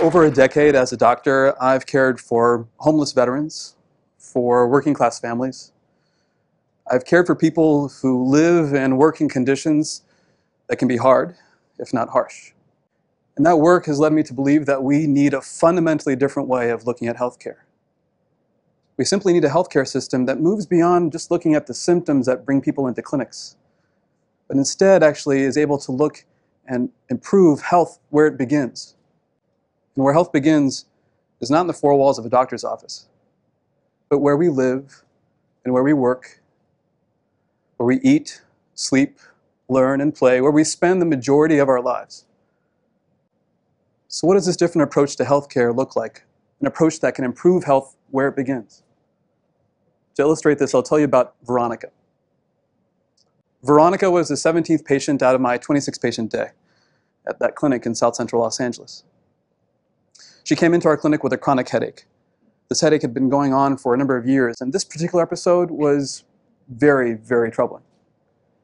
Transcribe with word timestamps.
over 0.00 0.24
a 0.24 0.30
decade 0.30 0.74
as 0.76 0.92
a 0.92 0.96
doctor, 0.96 1.60
I've 1.60 1.86
cared 1.86 2.20
for 2.20 2.68
homeless 2.76 3.12
veterans, 3.12 3.74
for 4.16 4.68
working 4.68 4.94
class 4.94 5.18
families. 5.18 5.72
I've 6.90 7.04
cared 7.04 7.26
for 7.26 7.34
people 7.34 7.88
who 7.88 8.24
live 8.24 8.74
and 8.74 8.96
work 8.96 9.20
in 9.20 9.28
conditions 9.28 10.02
that 10.68 10.76
can 10.76 10.86
be 10.86 10.96
hard, 10.96 11.34
if 11.78 11.92
not 11.92 12.10
harsh. 12.10 12.52
And 13.36 13.44
that 13.44 13.56
work 13.56 13.86
has 13.86 13.98
led 13.98 14.12
me 14.12 14.22
to 14.22 14.32
believe 14.32 14.66
that 14.66 14.82
we 14.82 15.06
need 15.06 15.34
a 15.34 15.40
fundamentally 15.40 16.14
different 16.14 16.48
way 16.48 16.70
of 16.70 16.86
looking 16.86 17.08
at 17.08 17.16
healthcare. 17.16 17.58
We 18.96 19.04
simply 19.04 19.32
need 19.32 19.44
a 19.44 19.50
healthcare 19.50 19.86
system 19.86 20.26
that 20.26 20.40
moves 20.40 20.66
beyond 20.66 21.12
just 21.12 21.30
looking 21.30 21.54
at 21.54 21.66
the 21.66 21.74
symptoms 21.74 22.26
that 22.26 22.44
bring 22.44 22.60
people 22.60 22.86
into 22.86 23.02
clinics, 23.02 23.56
but 24.46 24.56
instead 24.56 25.02
actually 25.02 25.42
is 25.42 25.56
able 25.56 25.78
to 25.78 25.92
look 25.92 26.24
and 26.66 26.90
improve 27.08 27.62
health 27.62 27.98
where 28.10 28.26
it 28.26 28.36
begins. 28.36 28.94
And 29.98 30.04
where 30.04 30.14
health 30.14 30.30
begins 30.30 30.84
is 31.40 31.50
not 31.50 31.62
in 31.62 31.66
the 31.66 31.72
four 31.72 31.92
walls 31.96 32.20
of 32.20 32.24
a 32.24 32.28
doctor's 32.28 32.62
office, 32.62 33.08
but 34.08 34.20
where 34.20 34.36
we 34.36 34.48
live 34.48 35.02
and 35.64 35.74
where 35.74 35.82
we 35.82 35.92
work, 35.92 36.40
where 37.78 37.88
we 37.88 37.98
eat, 38.02 38.40
sleep, 38.76 39.18
learn, 39.68 40.00
and 40.00 40.14
play, 40.14 40.40
where 40.40 40.52
we 40.52 40.62
spend 40.62 41.02
the 41.02 41.04
majority 41.04 41.58
of 41.58 41.68
our 41.68 41.82
lives. 41.82 42.26
So, 44.06 44.28
what 44.28 44.34
does 44.34 44.46
this 44.46 44.56
different 44.56 44.84
approach 44.88 45.16
to 45.16 45.24
healthcare 45.24 45.74
look 45.74 45.96
like? 45.96 46.22
An 46.60 46.68
approach 46.68 47.00
that 47.00 47.16
can 47.16 47.24
improve 47.24 47.64
health 47.64 47.96
where 48.12 48.28
it 48.28 48.36
begins. 48.36 48.84
To 50.14 50.22
illustrate 50.22 50.60
this, 50.60 50.76
I'll 50.76 50.84
tell 50.84 51.00
you 51.00 51.06
about 51.06 51.34
Veronica. 51.44 51.88
Veronica 53.64 54.12
was 54.12 54.28
the 54.28 54.36
17th 54.36 54.84
patient 54.84 55.24
out 55.24 55.34
of 55.34 55.40
my 55.40 55.58
26 55.58 55.98
patient 55.98 56.30
day 56.30 56.50
at 57.26 57.40
that 57.40 57.56
clinic 57.56 57.84
in 57.84 57.96
South 57.96 58.14
Central 58.14 58.42
Los 58.42 58.60
Angeles. 58.60 59.02
She 60.48 60.56
came 60.56 60.72
into 60.72 60.88
our 60.88 60.96
clinic 60.96 61.22
with 61.22 61.34
a 61.34 61.36
chronic 61.36 61.68
headache. 61.68 62.06
This 62.70 62.80
headache 62.80 63.02
had 63.02 63.12
been 63.12 63.28
going 63.28 63.52
on 63.52 63.76
for 63.76 63.92
a 63.92 63.98
number 63.98 64.16
of 64.16 64.26
years, 64.26 64.62
and 64.62 64.72
this 64.72 64.82
particular 64.82 65.22
episode 65.22 65.70
was 65.70 66.24
very, 66.70 67.12
very 67.12 67.50
troubling. 67.50 67.82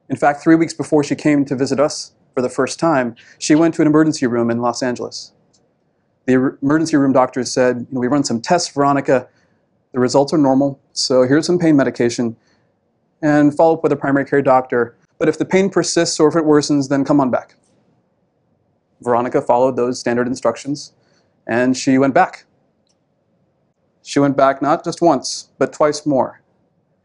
In 0.09 0.17
fact, 0.17 0.43
three 0.43 0.55
weeks 0.55 0.73
before 0.73 1.05
she 1.05 1.15
came 1.15 1.45
to 1.45 1.55
visit 1.55 1.79
us 1.79 2.15
for 2.35 2.41
the 2.41 2.49
first 2.49 2.81
time, 2.81 3.15
she 3.39 3.55
went 3.55 3.75
to 3.75 3.83
an 3.83 3.87
emergency 3.87 4.27
room 4.27 4.51
in 4.51 4.63
Los 4.63 4.83
Angeles. 4.83 5.35
The 6.25 6.37
er, 6.37 6.59
emergency 6.63 6.97
room 6.97 7.13
doctors 7.13 7.53
said, 7.53 7.81
you 7.81 7.87
know, 7.91 8.01
we 8.01 8.07
run 8.07 8.25
some 8.25 8.41
tests, 8.41 8.73
Veronica. 8.73 9.29
The 9.93 10.01
results 10.01 10.33
are 10.33 10.39
normal, 10.39 10.81
so 10.95 11.25
here's 11.25 11.45
some 11.45 11.59
pain 11.59 11.77
medication, 11.77 12.35
and 13.21 13.55
follow 13.55 13.75
up 13.75 13.83
with 13.83 13.93
a 13.93 13.97
primary 13.97 14.25
care 14.25 14.41
doctor. 14.41 14.97
But 15.19 15.29
if 15.29 15.37
the 15.37 15.45
pain 15.45 15.69
persists 15.69 16.19
or 16.19 16.29
if 16.29 16.35
it 16.35 16.45
worsens, 16.45 16.89
then 16.89 17.05
come 17.05 17.21
on 17.21 17.31
back. 17.31 17.57
Veronica 19.03 19.43
followed 19.43 19.77
those 19.77 20.01
standard 20.01 20.27
instructions, 20.27 20.95
and 21.47 21.77
she 21.77 21.99
went 21.99 22.15
back. 22.15 22.45
She 24.03 24.19
went 24.19 24.37
back 24.37 24.61
not 24.61 24.85
just 24.85 25.01
once, 25.01 25.51
but 25.59 25.73
twice 25.73 26.05
more. 26.05 26.43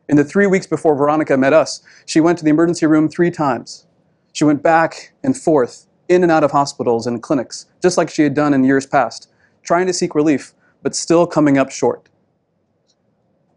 In 0.09 0.17
the 0.17 0.23
three 0.23 0.47
weeks 0.47 0.67
before 0.67 0.95
Veronica 0.95 1.37
met 1.37 1.53
us, 1.53 1.81
she 2.05 2.19
went 2.19 2.37
to 2.39 2.43
the 2.43 2.49
emergency 2.49 2.85
room 2.85 3.07
three 3.07 3.31
times. 3.31 3.85
She 4.33 4.43
went 4.43 4.63
back 4.63 5.13
and 5.23 5.37
forth, 5.37 5.87
in 6.07 6.23
and 6.23 6.31
out 6.31 6.43
of 6.43 6.51
hospitals 6.51 7.05
and 7.05 7.21
clinics, 7.21 7.67
just 7.81 7.97
like 7.97 8.09
she 8.09 8.23
had 8.23 8.33
done 8.33 8.53
in 8.53 8.63
years 8.63 8.85
past, 8.85 9.29
trying 9.63 9.85
to 9.87 9.93
seek 9.93 10.15
relief, 10.15 10.53
but 10.81 10.95
still 10.95 11.27
coming 11.27 11.57
up 11.57 11.69
short. 11.69 12.09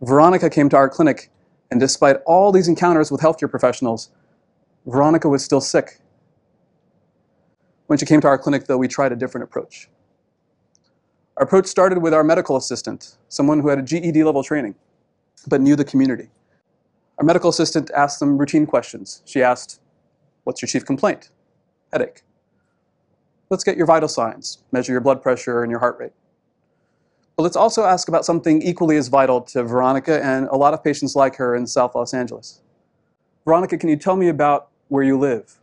Veronica 0.03 0.51
came 0.51 0.69
to 0.69 0.77
our 0.77 0.89
clinic, 0.89 1.31
and 1.71 1.81
despite 1.81 2.17
all 2.27 2.53
these 2.53 2.69
encounters 2.69 3.11
with 3.11 3.21
healthcare 3.21 3.51
professionals, 3.51 4.11
Veronica 4.87 5.29
was 5.29 5.45
still 5.45 5.61
sick. 5.61 6.01
When 7.87 7.99
she 7.99 8.07
came 8.07 8.21
to 8.21 8.27
our 8.27 8.39
clinic, 8.39 8.67
though, 8.67 8.79
we 8.79 8.89
tried 8.89 9.13
a 9.13 9.17
different 9.17 9.45
approach. 9.45 9.89
Our 11.37 11.45
approach 11.45 11.67
started 11.67 11.99
with 11.99 12.13
our 12.13 12.23
medical 12.23 12.57
assistant, 12.57 13.17
someone 13.29 13.61
who 13.61 13.69
had 13.69 13.79
a 13.79 13.83
GED 13.83 14.23
level 14.23 14.43
training, 14.43 14.75
but 15.49 15.61
knew 15.61 15.77
the 15.77 15.85
community. 15.85 16.29
Our 17.19 17.25
medical 17.25 17.51
assistant 17.51 17.91
asked 17.97 18.21
them 18.21 18.37
routine 18.37 18.67
questions. 18.67 19.23
She 19.25 19.43
asked, 19.43 19.81
What's 20.45 20.61
your 20.61 20.67
chief 20.67 20.85
complaint? 20.85 21.31
Headache. 21.93 22.23
Let's 23.49 23.65
get 23.65 23.77
your 23.77 23.87
vital 23.87 24.09
signs, 24.09 24.59
measure 24.73 24.93
your 24.93 25.01
blood 25.01 25.23
pressure 25.23 25.63
and 25.63 25.71
your 25.71 25.79
heart 25.79 25.99
rate. 25.99 26.13
But 27.37 27.45
let's 27.45 27.57
also 27.57 27.85
ask 27.85 28.09
about 28.09 28.25
something 28.25 28.61
equally 28.63 28.97
as 28.97 29.09
vital 29.09 29.41
to 29.43 29.63
Veronica 29.63 30.23
and 30.25 30.49
a 30.49 30.57
lot 30.57 30.75
of 30.75 30.85
patients 30.85 31.17
like 31.17 31.37
her 31.37 31.55
in 31.55 31.67
South 31.67 31.95
Los 31.95 32.13
Angeles. 32.13 32.61
Veronica, 33.45 33.79
can 33.79 33.89
you 33.89 33.97
tell 33.97 34.17
me 34.17 34.29
about 34.29 34.69
where 34.89 35.03
you 35.03 35.19
live? 35.19 35.59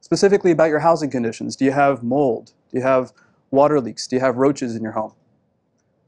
Specifically 0.00 0.50
about 0.50 0.68
your 0.68 0.78
housing 0.78 1.10
conditions. 1.10 1.56
Do 1.56 1.64
you 1.64 1.72
have 1.72 2.02
mold? 2.02 2.52
Do 2.70 2.78
you 2.78 2.82
have 2.82 3.12
water 3.56 3.80
leaks? 3.80 4.06
Do 4.06 4.16
you 4.16 4.20
have 4.20 4.36
roaches 4.36 4.76
in 4.76 4.82
your 4.82 4.92
home? 4.92 5.14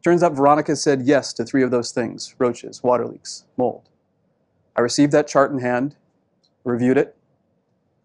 Turns 0.05 0.23
out 0.23 0.35
Veronica 0.35 0.77
said 0.77 1.03
yes 1.03 1.33
to 1.33 1.45
three 1.45 1.63
of 1.63 1.71
those 1.71 1.91
things 1.91 2.35
roaches, 2.39 2.83
water 2.83 3.07
leaks, 3.07 3.45
mold. 3.57 3.89
I 4.77 4.81
received 4.81 5.11
that 5.13 5.27
chart 5.27 5.51
in 5.51 5.59
hand, 5.59 5.97
reviewed 6.63 6.97
it, 6.97 7.17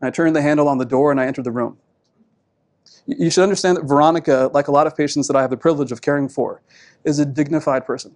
and 0.01 0.07
I 0.07 0.11
turned 0.11 0.35
the 0.35 0.41
handle 0.41 0.67
on 0.67 0.79
the 0.79 0.85
door 0.85 1.11
and 1.11 1.19
I 1.21 1.27
entered 1.27 1.43
the 1.43 1.51
room. 1.51 1.77
You 3.05 3.29
should 3.29 3.43
understand 3.43 3.77
that 3.77 3.85
Veronica, 3.85 4.49
like 4.53 4.67
a 4.67 4.71
lot 4.71 4.87
of 4.87 4.97
patients 4.97 5.27
that 5.27 5.35
I 5.35 5.41
have 5.41 5.49
the 5.49 5.57
privilege 5.57 5.91
of 5.91 6.01
caring 6.01 6.27
for, 6.29 6.61
is 7.03 7.19
a 7.19 7.25
dignified 7.25 7.85
person, 7.85 8.15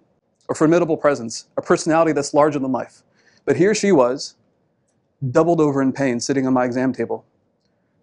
a 0.50 0.56
formidable 0.56 0.98
presence, 0.98 1.48
a 1.58 1.62
personality 1.62 2.14
that's 2.14 2.34
larger 2.34 2.60
than 2.60 2.72
life. 2.72 3.04
But 3.46 3.58
here 3.58 3.76
she 3.76 3.92
was, 3.92 4.36
doubled 5.32 5.62
over 5.62 5.82
in 5.82 5.94
pain, 5.94 6.20
sitting 6.20 6.48
on 6.48 6.54
my 6.54 6.66
exam 6.66 6.94
table. 6.94 7.26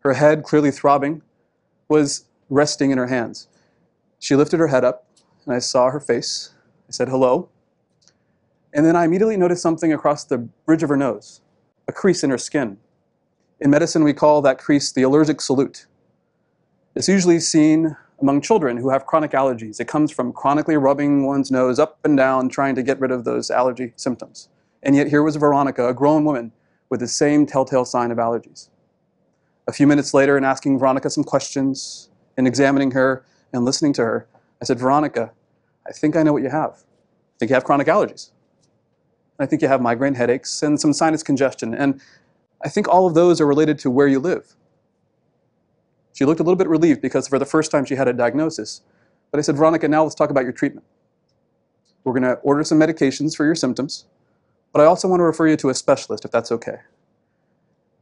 Her 0.00 0.14
head, 0.14 0.42
clearly 0.42 0.70
throbbing, 0.70 1.22
was 1.88 2.26
resting 2.50 2.90
in 2.90 2.98
her 2.98 3.06
hands. 3.06 3.48
She 4.18 4.36
lifted 4.36 4.60
her 4.60 4.68
head 4.68 4.84
up, 4.84 5.06
and 5.44 5.54
I 5.54 5.58
saw 5.58 5.90
her 5.90 6.00
face. 6.00 6.54
I 6.88 6.92
said, 6.92 7.08
hello. 7.08 7.48
And 8.72 8.84
then 8.84 8.96
I 8.96 9.04
immediately 9.04 9.36
noticed 9.36 9.62
something 9.62 9.92
across 9.92 10.24
the 10.24 10.38
bridge 10.38 10.82
of 10.82 10.88
her 10.88 10.96
nose, 10.96 11.40
a 11.86 11.92
crease 11.92 12.24
in 12.24 12.30
her 12.30 12.38
skin. 12.38 12.78
In 13.60 13.70
medicine, 13.70 14.02
we 14.02 14.12
call 14.12 14.42
that 14.42 14.58
crease 14.58 14.90
the 14.90 15.02
allergic 15.02 15.40
salute. 15.40 15.86
It's 16.94 17.08
usually 17.08 17.40
seen 17.40 17.96
among 18.20 18.40
children 18.40 18.76
who 18.76 18.90
have 18.90 19.06
chronic 19.06 19.32
allergies. 19.32 19.80
It 19.80 19.88
comes 19.88 20.10
from 20.10 20.32
chronically 20.32 20.76
rubbing 20.76 21.26
one's 21.26 21.50
nose 21.50 21.78
up 21.78 21.98
and 22.04 22.16
down, 22.16 22.48
trying 22.48 22.74
to 22.74 22.82
get 22.82 23.00
rid 23.00 23.10
of 23.10 23.24
those 23.24 23.50
allergy 23.50 23.92
symptoms. 23.96 24.48
And 24.82 24.94
yet 24.94 25.08
here 25.08 25.22
was 25.22 25.36
Veronica, 25.36 25.88
a 25.88 25.94
grown 25.94 26.24
woman, 26.24 26.52
with 26.90 27.00
the 27.00 27.08
same 27.08 27.46
telltale 27.46 27.84
sign 27.84 28.10
of 28.10 28.18
allergies. 28.18 28.68
A 29.66 29.72
few 29.72 29.86
minutes 29.86 30.12
later, 30.14 30.36
in 30.36 30.44
asking 30.44 30.78
Veronica 30.78 31.10
some 31.10 31.24
questions, 31.24 32.10
in 32.36 32.46
examining 32.46 32.92
her 32.92 33.24
and 33.52 33.64
listening 33.64 33.92
to 33.94 34.02
her, 34.02 34.28
I 34.60 34.64
said, 34.64 34.78
Veronica, 34.78 35.32
I 35.86 35.92
think 35.92 36.16
I 36.16 36.22
know 36.22 36.32
what 36.32 36.42
you 36.42 36.50
have. 36.50 36.70
I 36.70 37.38
think 37.38 37.50
you 37.50 37.54
have 37.54 37.64
chronic 37.64 37.86
allergies. 37.86 38.30
I 39.38 39.46
think 39.46 39.62
you 39.62 39.68
have 39.68 39.80
migraine 39.80 40.14
headaches 40.14 40.62
and 40.62 40.80
some 40.80 40.92
sinus 40.92 41.22
congestion. 41.22 41.74
And 41.74 42.00
I 42.64 42.68
think 42.68 42.88
all 42.88 43.06
of 43.06 43.14
those 43.14 43.40
are 43.40 43.46
related 43.46 43.78
to 43.80 43.90
where 43.90 44.06
you 44.06 44.20
live. 44.20 44.54
She 46.12 46.24
looked 46.24 46.40
a 46.40 46.44
little 46.44 46.56
bit 46.56 46.68
relieved 46.68 47.02
because 47.02 47.26
for 47.26 47.38
the 47.38 47.44
first 47.44 47.70
time 47.70 47.84
she 47.84 47.96
had 47.96 48.06
a 48.06 48.12
diagnosis. 48.12 48.82
But 49.30 49.38
I 49.38 49.42
said, 49.42 49.56
Veronica, 49.56 49.88
now 49.88 50.04
let's 50.04 50.14
talk 50.14 50.30
about 50.30 50.44
your 50.44 50.52
treatment. 50.52 50.86
We're 52.04 52.12
going 52.12 52.22
to 52.22 52.34
order 52.36 52.62
some 52.62 52.78
medications 52.78 53.36
for 53.36 53.44
your 53.44 53.56
symptoms, 53.56 54.04
but 54.72 54.80
I 54.80 54.84
also 54.84 55.08
want 55.08 55.20
to 55.20 55.24
refer 55.24 55.48
you 55.48 55.56
to 55.56 55.70
a 55.70 55.74
specialist 55.74 56.24
if 56.24 56.30
that's 56.30 56.52
okay. 56.52 56.76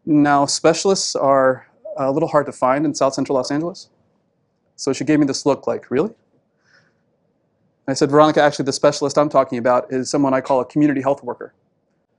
Now, 0.05 0.45
specialists 0.47 1.17
are 1.17 1.67
a 1.97 2.11
little 2.11 2.29
hard 2.29 2.47
to 2.47 2.53
find 2.53 2.85
in 2.85 2.95
South 2.95 3.15
Central 3.15 3.37
Los 3.37 3.51
Angeles. 3.51 3.89
So 4.83 4.93
she 4.93 5.05
gave 5.05 5.21
me 5.21 5.27
this 5.27 5.47
look 5.47 5.69
like, 5.69 5.93
really? 5.93 6.11
I 7.87 7.93
said, 7.93 8.11
Veronica, 8.11 8.43
actually, 8.43 8.65
the 8.65 8.73
specialist 8.73 9.17
I'm 9.17 9.29
talking 9.29 9.59
about 9.59 9.93
is 9.93 10.11
someone 10.11 10.35
I 10.35 10.41
call 10.41 10.61
a 10.61 10.65
community 10.65 11.01
health 11.01 11.23
worker. 11.23 11.55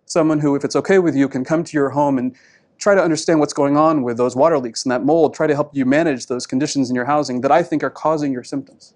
Someone 0.06 0.40
who, 0.40 0.56
if 0.56 0.64
it's 0.64 0.78
okay 0.78 0.98
with 0.98 1.14
you, 1.14 1.28
can 1.28 1.44
come 1.44 1.66
to 1.66 1.74
your 1.74 1.90
home 1.90 2.18
and 2.18 2.34
try 2.78 2.96
to 2.96 3.04
understand 3.04 3.42
what's 3.42 3.52
going 3.52 3.76
on 3.76 4.02
with 4.02 4.16
those 4.16 4.34
water 4.34 4.58
leaks 4.60 4.86
and 4.86 4.94
that 4.94 5.04
mold, 5.04 5.34
try 5.34 5.46
to 5.46 5.54
help 5.54 5.76
you 5.76 5.86
manage 5.86 6.28
those 6.28 6.48
conditions 6.48 6.90
in 6.90 6.96
your 6.96 7.04
housing 7.04 7.42
that 7.42 7.52
I 7.52 7.64
think 7.64 7.84
are 7.84 7.90
causing 7.90 8.32
your 8.32 8.46
symptoms. 8.46 8.94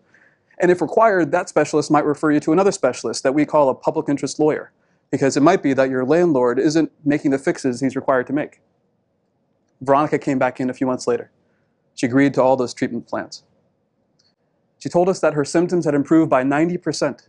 And 0.59 0.71
if 0.71 0.81
required, 0.81 1.33
that 1.33 1.49
specialist 1.49 1.91
might 1.91 2.05
refer 2.05 2.31
you 2.31 2.39
to 2.39 2.53
another 2.53 2.71
specialist 2.71 3.23
that 3.23 3.33
we 3.33 3.45
call 3.45 3.67
a 3.67 3.75
public 3.75 4.07
interest 4.07 4.39
lawyer, 4.39 4.71
because 5.11 5.35
it 5.35 5.43
might 5.43 5.61
be 5.61 5.73
that 5.73 5.89
your 5.89 6.05
landlord 6.05 6.57
isn't 6.57 6.89
making 7.03 7.31
the 7.31 7.37
fixes 7.37 7.81
he's 7.81 7.97
required 7.97 8.27
to 8.27 8.33
make. 8.33 8.61
Veronica 9.81 10.17
came 10.17 10.39
back 10.39 10.61
in 10.61 10.69
a 10.69 10.73
few 10.73 10.87
months 10.87 11.05
later. 11.05 11.31
She 11.95 12.05
agreed 12.05 12.33
to 12.35 12.41
all 12.41 12.55
those 12.55 12.73
treatment 12.73 13.07
plans. 13.07 13.43
She 14.79 14.89
told 14.89 15.09
us 15.09 15.19
that 15.19 15.33
her 15.33 15.45
symptoms 15.45 15.85
had 15.85 15.95
improved 15.95 16.29
by 16.29 16.43
90%. 16.43 17.27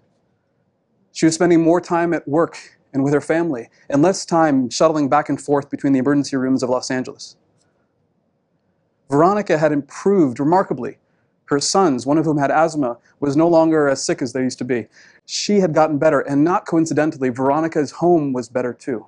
She 1.12 1.26
was 1.26 1.34
spending 1.34 1.62
more 1.62 1.80
time 1.80 2.12
at 2.12 2.28
work 2.28 2.58
and 2.92 3.04
with 3.04 3.12
her 3.12 3.20
family, 3.20 3.68
and 3.88 4.02
less 4.02 4.24
time 4.24 4.70
shuttling 4.70 5.08
back 5.08 5.28
and 5.28 5.40
forth 5.40 5.68
between 5.70 5.92
the 5.92 5.98
emergency 5.98 6.36
rooms 6.36 6.62
of 6.62 6.70
Los 6.70 6.90
Angeles. 6.90 7.36
Veronica 9.10 9.58
had 9.58 9.72
improved 9.72 10.40
remarkably. 10.40 10.98
Her 11.46 11.60
sons, 11.60 12.06
one 12.06 12.18
of 12.18 12.24
whom 12.24 12.38
had 12.38 12.50
asthma, 12.50 12.98
was 13.20 13.36
no 13.36 13.48
longer 13.48 13.88
as 13.88 14.04
sick 14.04 14.20
as 14.20 14.32
they 14.32 14.42
used 14.42 14.58
to 14.58 14.64
be. 14.64 14.86
She 15.24 15.60
had 15.60 15.72
gotten 15.72 15.98
better, 15.98 16.20
and 16.20 16.44
not 16.44 16.66
coincidentally, 16.66 17.30
Veronica's 17.30 17.90
home 17.92 18.32
was 18.32 18.48
better 18.48 18.74
too. 18.74 19.06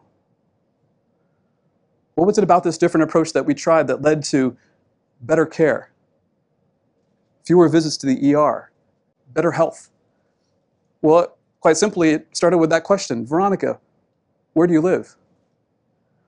What 2.14 2.26
was 2.26 2.38
it 2.38 2.44
about 2.44 2.64
this 2.64 2.78
different 2.78 3.04
approach 3.04 3.32
that 3.32 3.46
we 3.46 3.54
tried 3.54 3.86
that 3.88 4.02
led 4.02 4.24
to 4.24 4.56
better 5.20 5.46
care? 5.46 5.89
Fewer 7.44 7.68
visits 7.68 7.96
to 7.98 8.06
the 8.06 8.34
ER, 8.34 8.70
better 9.32 9.52
health. 9.52 9.90
Well, 11.02 11.36
quite 11.60 11.76
simply, 11.76 12.10
it 12.10 12.28
started 12.32 12.58
with 12.58 12.70
that 12.70 12.84
question 12.84 13.26
Veronica, 13.26 13.78
where 14.52 14.66
do 14.66 14.72
you 14.72 14.80
live? 14.80 15.16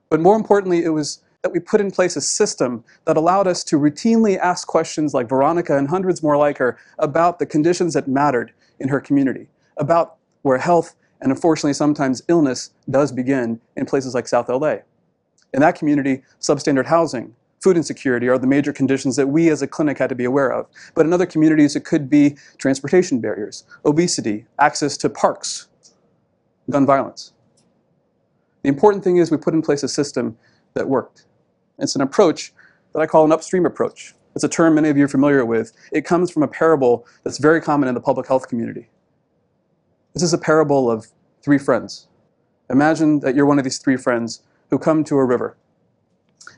But 0.09 0.19
more 0.19 0.35
importantly, 0.35 0.83
it 0.83 0.89
was 0.89 1.23
that 1.41 1.51
we 1.51 1.59
put 1.59 1.81
in 1.81 1.91
place 1.91 2.15
a 2.15 2.21
system 2.21 2.83
that 3.05 3.17
allowed 3.17 3.47
us 3.47 3.63
to 3.65 3.77
routinely 3.77 4.37
ask 4.37 4.65
questions 4.65 5.13
like 5.13 5.27
Veronica 5.27 5.77
and 5.77 5.89
hundreds 5.89 6.23
more 6.23 6.37
like 6.37 6.57
her 6.57 6.77
about 6.99 7.37
the 7.37 7.45
conditions 7.45 7.93
that 7.93 8.07
mattered 8.07 8.53
in 8.79 8.87
her 8.87 9.01
community, 9.01 9.47
about 9.77 10.15
where 10.43 10.57
health 10.57 10.95
and 11.19 11.31
unfortunately 11.31 11.73
sometimes 11.73 12.21
illness 12.27 12.71
does 12.89 13.11
begin 13.11 13.59
in 13.75 13.85
places 13.85 14.13
like 14.13 14.27
South 14.27 14.49
LA. 14.49 14.77
In 15.53 15.59
that 15.59 15.75
community, 15.75 16.23
substandard 16.39 16.85
housing, 16.85 17.35
food 17.63 17.77
insecurity 17.77 18.27
are 18.27 18.37
the 18.37 18.45
major 18.45 18.73
conditions 18.73 19.15
that 19.15 19.27
we 19.27 19.49
as 19.49 19.61
a 19.61 19.67
clinic 19.67 19.97
had 19.97 20.09
to 20.09 20.15
be 20.15 20.25
aware 20.25 20.51
of. 20.51 20.67
But 20.95 21.05
in 21.05 21.13
other 21.13 21.25
communities, 21.25 21.77
it 21.77 21.85
could 21.85 22.09
be 22.09 22.35
transportation 22.57 23.21
barriers, 23.21 23.63
obesity, 23.85 24.45
access 24.59 24.97
to 24.97 25.09
parks, 25.09 25.69
gun 26.69 26.85
violence. 26.85 27.31
The 28.63 28.69
important 28.69 29.03
thing 29.03 29.17
is 29.17 29.31
we 29.31 29.37
put 29.37 29.53
in 29.53 29.61
place 29.61 29.81
a 29.81 29.87
system 29.87 30.37
that 30.73 30.89
worked. 30.89 31.25
It's 31.79 31.95
an 31.95 32.01
approach 32.01 32.53
that 32.93 32.99
I 32.99 33.07
call 33.07 33.23
an 33.23 33.31
upstream 33.31 33.65
approach. 33.65 34.13
It's 34.35 34.43
a 34.43 34.49
term 34.49 34.75
many 34.75 34.89
of 34.89 34.97
you 34.97 35.05
are 35.05 35.09
familiar 35.09 35.45
with. 35.45 35.71
It 35.91 36.05
comes 36.05 36.31
from 36.31 36.43
a 36.43 36.47
parable 36.47 37.07
that's 37.23 37.37
very 37.37 37.61
common 37.61 37.87
in 37.87 37.95
the 37.95 38.01
public 38.01 38.27
health 38.27 38.49
community. 38.49 38.89
This 40.13 40.23
is 40.23 40.33
a 40.33 40.37
parable 40.37 40.91
of 40.91 41.07
three 41.41 41.57
friends. 41.57 42.07
Imagine 42.69 43.19
that 43.21 43.35
you're 43.35 43.45
one 43.45 43.57
of 43.57 43.63
these 43.63 43.77
three 43.77 43.97
friends 43.97 44.41
who 44.69 44.77
come 44.77 45.03
to 45.05 45.17
a 45.17 45.25
river. 45.25 45.55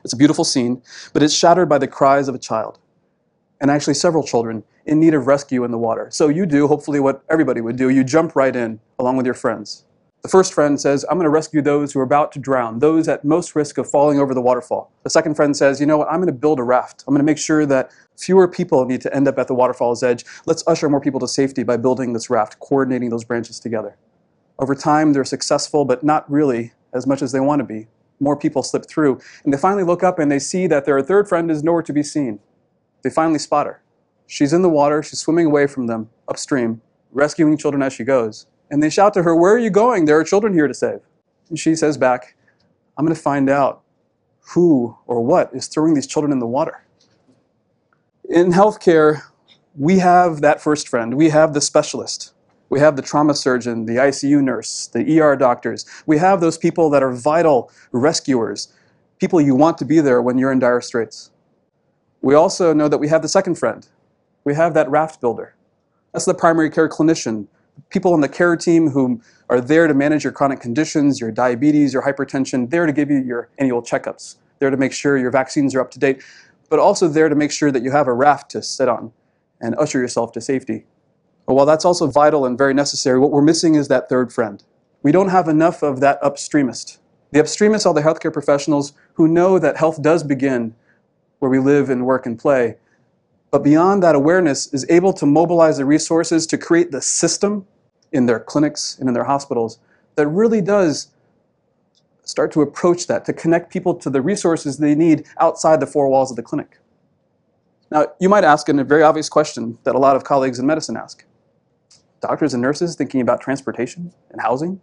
It's 0.04 0.12
a 0.12 0.16
beautiful 0.16 0.44
scene, 0.44 0.82
but 1.12 1.22
it's 1.22 1.34
shattered 1.34 1.68
by 1.68 1.78
the 1.78 1.88
cries 1.88 2.28
of 2.28 2.34
a 2.34 2.38
child, 2.38 2.78
and 3.60 3.70
actually 3.70 3.94
several 3.94 4.22
children 4.22 4.64
in 4.86 5.00
need 5.00 5.14
of 5.14 5.26
rescue 5.26 5.64
in 5.64 5.70
the 5.70 5.78
water. 5.78 6.08
So 6.10 6.28
you 6.28 6.46
do, 6.46 6.68
hopefully, 6.68 7.00
what 7.00 7.22
everybody 7.28 7.60
would 7.60 7.76
do. 7.76 7.88
You 7.88 8.04
jump 8.04 8.36
right 8.36 8.54
in 8.54 8.80
along 8.98 9.16
with 9.16 9.26
your 9.26 9.34
friends. 9.34 9.84
The 10.22 10.30
first 10.30 10.54
friend 10.54 10.80
says, 10.80 11.04
I'm 11.08 11.18
going 11.18 11.24
to 11.26 11.30
rescue 11.30 11.62
those 11.62 11.92
who 11.92 12.00
are 12.00 12.02
about 12.02 12.32
to 12.32 12.40
drown, 12.40 12.80
those 12.80 13.06
at 13.06 13.24
most 13.24 13.54
risk 13.54 13.78
of 13.78 13.88
falling 13.88 14.18
over 14.18 14.34
the 14.34 14.40
waterfall. 14.40 14.90
The 15.04 15.10
second 15.10 15.36
friend 15.36 15.56
says, 15.56 15.78
You 15.78 15.86
know 15.86 15.98
what? 15.98 16.08
I'm 16.08 16.16
going 16.16 16.26
to 16.26 16.32
build 16.32 16.58
a 16.58 16.64
raft. 16.64 17.04
I'm 17.06 17.14
going 17.14 17.20
to 17.20 17.24
make 17.24 17.38
sure 17.38 17.64
that 17.66 17.92
fewer 18.16 18.48
people 18.48 18.84
need 18.86 19.00
to 19.02 19.14
end 19.14 19.28
up 19.28 19.38
at 19.38 19.46
the 19.46 19.54
waterfall's 19.54 20.02
edge. 20.02 20.24
Let's 20.44 20.64
usher 20.66 20.88
more 20.88 21.00
people 21.00 21.20
to 21.20 21.28
safety 21.28 21.62
by 21.62 21.76
building 21.76 22.12
this 22.12 22.28
raft, 22.28 22.58
coordinating 22.58 23.10
those 23.10 23.22
branches 23.22 23.60
together. 23.60 23.96
Over 24.58 24.74
time, 24.74 25.12
they're 25.12 25.24
successful, 25.24 25.84
but 25.84 26.02
not 26.02 26.28
really 26.30 26.72
as 26.92 27.06
much 27.06 27.22
as 27.22 27.30
they 27.30 27.40
want 27.40 27.60
to 27.60 27.64
be. 27.64 27.86
More 28.20 28.36
people 28.36 28.62
slip 28.62 28.86
through. 28.88 29.20
And 29.44 29.52
they 29.52 29.58
finally 29.58 29.84
look 29.84 30.02
up 30.02 30.18
and 30.18 30.30
they 30.30 30.38
see 30.38 30.66
that 30.68 30.84
their 30.84 31.00
third 31.02 31.28
friend 31.28 31.50
is 31.50 31.62
nowhere 31.62 31.82
to 31.82 31.92
be 31.92 32.02
seen. 32.02 32.40
They 33.02 33.10
finally 33.10 33.38
spot 33.38 33.66
her. 33.66 33.82
She's 34.26 34.52
in 34.52 34.62
the 34.62 34.68
water, 34.68 35.02
she's 35.02 35.20
swimming 35.20 35.46
away 35.46 35.66
from 35.66 35.86
them 35.86 36.10
upstream, 36.28 36.80
rescuing 37.12 37.56
children 37.56 37.82
as 37.82 37.92
she 37.92 38.04
goes. 38.04 38.46
And 38.70 38.82
they 38.82 38.90
shout 38.90 39.14
to 39.14 39.22
her, 39.22 39.36
Where 39.36 39.54
are 39.54 39.58
you 39.58 39.70
going? 39.70 40.06
There 40.06 40.18
are 40.18 40.24
children 40.24 40.52
here 40.54 40.66
to 40.66 40.74
save. 40.74 41.00
And 41.48 41.58
she 41.58 41.76
says 41.76 41.96
back, 41.96 42.36
I'm 42.96 43.04
going 43.04 43.14
to 43.14 43.20
find 43.20 43.48
out 43.48 43.82
who 44.54 44.96
or 45.06 45.24
what 45.24 45.50
is 45.52 45.68
throwing 45.68 45.94
these 45.94 46.06
children 46.06 46.32
in 46.32 46.38
the 46.38 46.46
water. 46.46 46.84
In 48.28 48.52
healthcare, 48.52 49.22
we 49.76 49.98
have 49.98 50.40
that 50.40 50.60
first 50.60 50.88
friend, 50.88 51.14
we 51.14 51.28
have 51.30 51.52
the 51.52 51.60
specialist. 51.60 52.32
We 52.68 52.80
have 52.80 52.96
the 52.96 53.02
trauma 53.02 53.34
surgeon, 53.34 53.86
the 53.86 53.96
ICU 53.96 54.42
nurse, 54.42 54.88
the 54.88 55.20
ER 55.20 55.36
doctors. 55.36 55.86
We 56.06 56.18
have 56.18 56.40
those 56.40 56.58
people 56.58 56.90
that 56.90 57.02
are 57.02 57.12
vital 57.12 57.70
rescuers, 57.92 58.72
people 59.20 59.40
you 59.40 59.54
want 59.54 59.78
to 59.78 59.84
be 59.84 60.00
there 60.00 60.20
when 60.20 60.36
you're 60.38 60.52
in 60.52 60.58
dire 60.58 60.80
straits. 60.80 61.30
We 62.22 62.34
also 62.34 62.72
know 62.72 62.88
that 62.88 62.98
we 62.98 63.08
have 63.08 63.22
the 63.22 63.28
second 63.28 63.56
friend. 63.56 63.86
We 64.44 64.54
have 64.54 64.74
that 64.74 64.90
raft 64.90 65.20
builder. 65.20 65.54
That's 66.12 66.24
the 66.24 66.34
primary 66.34 66.70
care 66.70 66.88
clinician, 66.88 67.46
people 67.90 68.12
on 68.12 68.20
the 68.20 68.28
care 68.28 68.56
team 68.56 68.90
who 68.90 69.20
are 69.48 69.60
there 69.60 69.86
to 69.86 69.94
manage 69.94 70.24
your 70.24 70.32
chronic 70.32 70.60
conditions, 70.60 71.20
your 71.20 71.30
diabetes, 71.30 71.92
your 71.92 72.02
hypertension, 72.02 72.70
there 72.70 72.86
to 72.86 72.92
give 72.92 73.10
you 73.10 73.18
your 73.18 73.48
annual 73.58 73.82
checkups, 73.82 74.36
there 74.58 74.70
to 74.70 74.76
make 74.76 74.92
sure 74.92 75.16
your 75.18 75.30
vaccines 75.30 75.74
are 75.74 75.80
up 75.80 75.90
to 75.92 75.98
date, 75.98 76.22
but 76.68 76.78
also 76.78 77.06
there 77.06 77.28
to 77.28 77.34
make 77.34 77.52
sure 77.52 77.70
that 77.70 77.82
you 77.82 77.92
have 77.92 78.08
a 78.08 78.12
raft 78.12 78.50
to 78.50 78.62
sit 78.62 78.88
on 78.88 79.12
and 79.60 79.74
usher 79.76 79.98
yourself 79.98 80.32
to 80.32 80.40
safety. 80.40 80.84
But 81.46 81.54
while 81.54 81.66
that's 81.66 81.84
also 81.84 82.06
vital 82.08 82.44
and 82.44 82.58
very 82.58 82.74
necessary, 82.74 83.18
what 83.18 83.30
we're 83.30 83.42
missing 83.42 83.76
is 83.76 83.88
that 83.88 84.08
third 84.08 84.32
friend. 84.32 84.62
We 85.02 85.12
don't 85.12 85.28
have 85.28 85.48
enough 85.48 85.82
of 85.82 86.00
that 86.00 86.20
upstreamist. 86.22 86.98
The 87.30 87.40
upstreamists 87.40 87.86
are 87.86 87.94
the 87.94 88.00
healthcare 88.00 88.32
professionals 88.32 88.92
who 89.14 89.28
know 89.28 89.58
that 89.58 89.76
health 89.76 90.02
does 90.02 90.22
begin 90.22 90.74
where 91.38 91.50
we 91.50 91.58
live 91.58 91.90
and 91.90 92.06
work 92.06 92.26
and 92.26 92.38
play, 92.38 92.76
but 93.50 93.62
beyond 93.62 94.02
that 94.02 94.14
awareness 94.14 94.72
is 94.72 94.84
able 94.88 95.12
to 95.12 95.26
mobilize 95.26 95.76
the 95.76 95.84
resources 95.84 96.46
to 96.48 96.58
create 96.58 96.90
the 96.90 97.00
system 97.00 97.66
in 98.12 98.26
their 98.26 98.40
clinics 98.40 98.98
and 98.98 99.08
in 99.08 99.14
their 99.14 99.24
hospitals 99.24 99.78
that 100.16 100.26
really 100.26 100.60
does 100.60 101.08
start 102.24 102.50
to 102.52 102.62
approach 102.62 103.06
that, 103.06 103.24
to 103.24 103.32
connect 103.32 103.70
people 103.70 103.94
to 103.94 104.10
the 104.10 104.20
resources 104.20 104.78
they 104.78 104.94
need 104.94 105.26
outside 105.38 105.78
the 105.78 105.86
four 105.86 106.08
walls 106.08 106.30
of 106.30 106.36
the 106.36 106.42
clinic. 106.42 106.78
Now, 107.90 108.06
you 108.18 108.28
might 108.28 108.42
ask 108.42 108.68
a 108.68 108.84
very 108.84 109.02
obvious 109.02 109.28
question 109.28 109.78
that 109.84 109.94
a 109.94 109.98
lot 109.98 110.16
of 110.16 110.24
colleagues 110.24 110.58
in 110.58 110.66
medicine 110.66 110.96
ask. 110.96 111.24
Doctors 112.26 112.54
and 112.54 112.60
nurses 112.60 112.96
thinking 112.96 113.20
about 113.20 113.40
transportation 113.40 114.12
and 114.32 114.40
housing? 114.40 114.80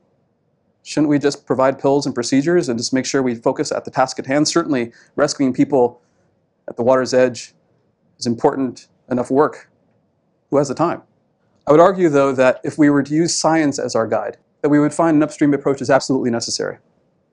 Shouldn't 0.83 1.09
we 1.09 1.19
just 1.19 1.45
provide 1.45 1.77
pills 1.77 2.05
and 2.05 2.15
procedures 2.15 2.69
and 2.69 2.79
just 2.79 2.93
make 2.93 3.05
sure 3.05 3.21
we 3.21 3.35
focus 3.35 3.69
at 3.69 3.83
the 3.83 3.91
task 3.91 4.17
at 4.17 4.25
hand? 4.25 4.47
Certainly, 4.47 4.93
rescuing 5.17 5.51
people 5.51 6.01
at 6.69 6.77
the 6.77 6.83
water's 6.83 7.13
edge 7.13 7.53
is 8.17 8.25
important 8.25 8.87
enough 9.11 9.29
work. 9.29 9.69
Who 10.51 10.57
has 10.57 10.69
the 10.69 10.73
time? 10.73 11.01
I 11.67 11.71
would 11.71 11.81
argue, 11.81 12.07
though, 12.07 12.31
that 12.31 12.61
if 12.63 12.77
we 12.77 12.89
were 12.89 13.03
to 13.03 13.13
use 13.13 13.35
science 13.35 13.77
as 13.77 13.93
our 13.93 14.07
guide, 14.07 14.37
that 14.61 14.69
we 14.69 14.79
would 14.79 14.93
find 14.93 15.17
an 15.17 15.23
upstream 15.23 15.53
approach 15.53 15.81
is 15.81 15.89
absolutely 15.89 16.31
necessary. 16.31 16.77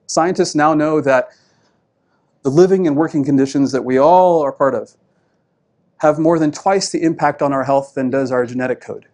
Scientists 0.09 0.57
now 0.57 0.75
know 0.75 1.01
that 1.01 1.29
the 2.43 2.51
living 2.51 2.89
and 2.89 2.97
working 2.97 3.25
conditions 3.25 3.71
that 3.71 3.85
we 3.85 3.97
all 3.97 4.43
are 4.43 4.51
part 4.51 4.75
of 4.75 4.97
have 5.99 6.19
more 6.19 6.41
than 6.41 6.51
twice 6.51 6.91
the 6.91 7.05
impact 7.05 7.43
on 7.43 7.53
our 7.53 7.63
health 7.63 7.95
than 7.95 8.11
does 8.11 8.33
our 8.33 8.45
genetic 8.45 8.81
code. 8.81 9.07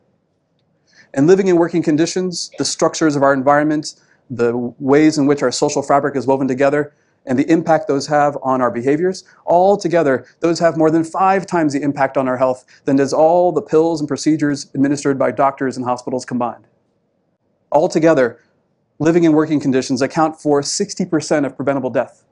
And 1.17 1.27
living 1.27 1.49
and 1.49 1.59
working 1.59 1.83
conditions, 1.83 2.51
the 2.59 2.65
structures 2.65 3.17
of 3.17 3.23
our 3.23 3.33
environment, 3.33 3.95
the 4.29 4.55
ways 4.79 5.17
in 5.17 5.27
which 5.27 5.43
our 5.43 5.51
social 5.51 5.83
fabric 5.83 6.15
is 6.15 6.27
woven 6.27 6.47
together, 6.47 6.93
and 7.25 7.39
the 7.39 7.51
impact 7.51 7.89
those 7.89 8.07
have 8.07 8.37
on 8.43 8.61
our 8.61 8.71
behaviors, 8.71 9.25
all 9.47 9.79
together, 9.79 10.27
those 10.41 10.59
have 10.61 10.77
more 10.77 10.91
than 10.91 11.03
five 11.03 11.47
times 11.47 11.73
the 11.73 11.83
impact 11.83 12.17
on 12.17 12.29
our 12.29 12.37
health 12.37 12.65
than 12.85 12.97
does 12.97 13.13
all 13.13 13.51
the 13.51 13.63
pills 13.63 14.01
and 14.01 14.07
procedures 14.07 14.71
administered 14.75 15.19
by 15.19 15.33
doctors 15.33 15.77
and 15.77 15.87
hospitals 15.87 16.25
combined. 16.25 16.67
Altogether, 17.73 18.39
living 18.99 19.27
and 19.27 19.35
working 19.35 19.59
conditions 19.59 20.03
account 20.03 20.41
for 20.41 20.61
60% 20.61 21.47
of 21.47 21.57
preventable 21.57 21.91
death. 21.91 22.25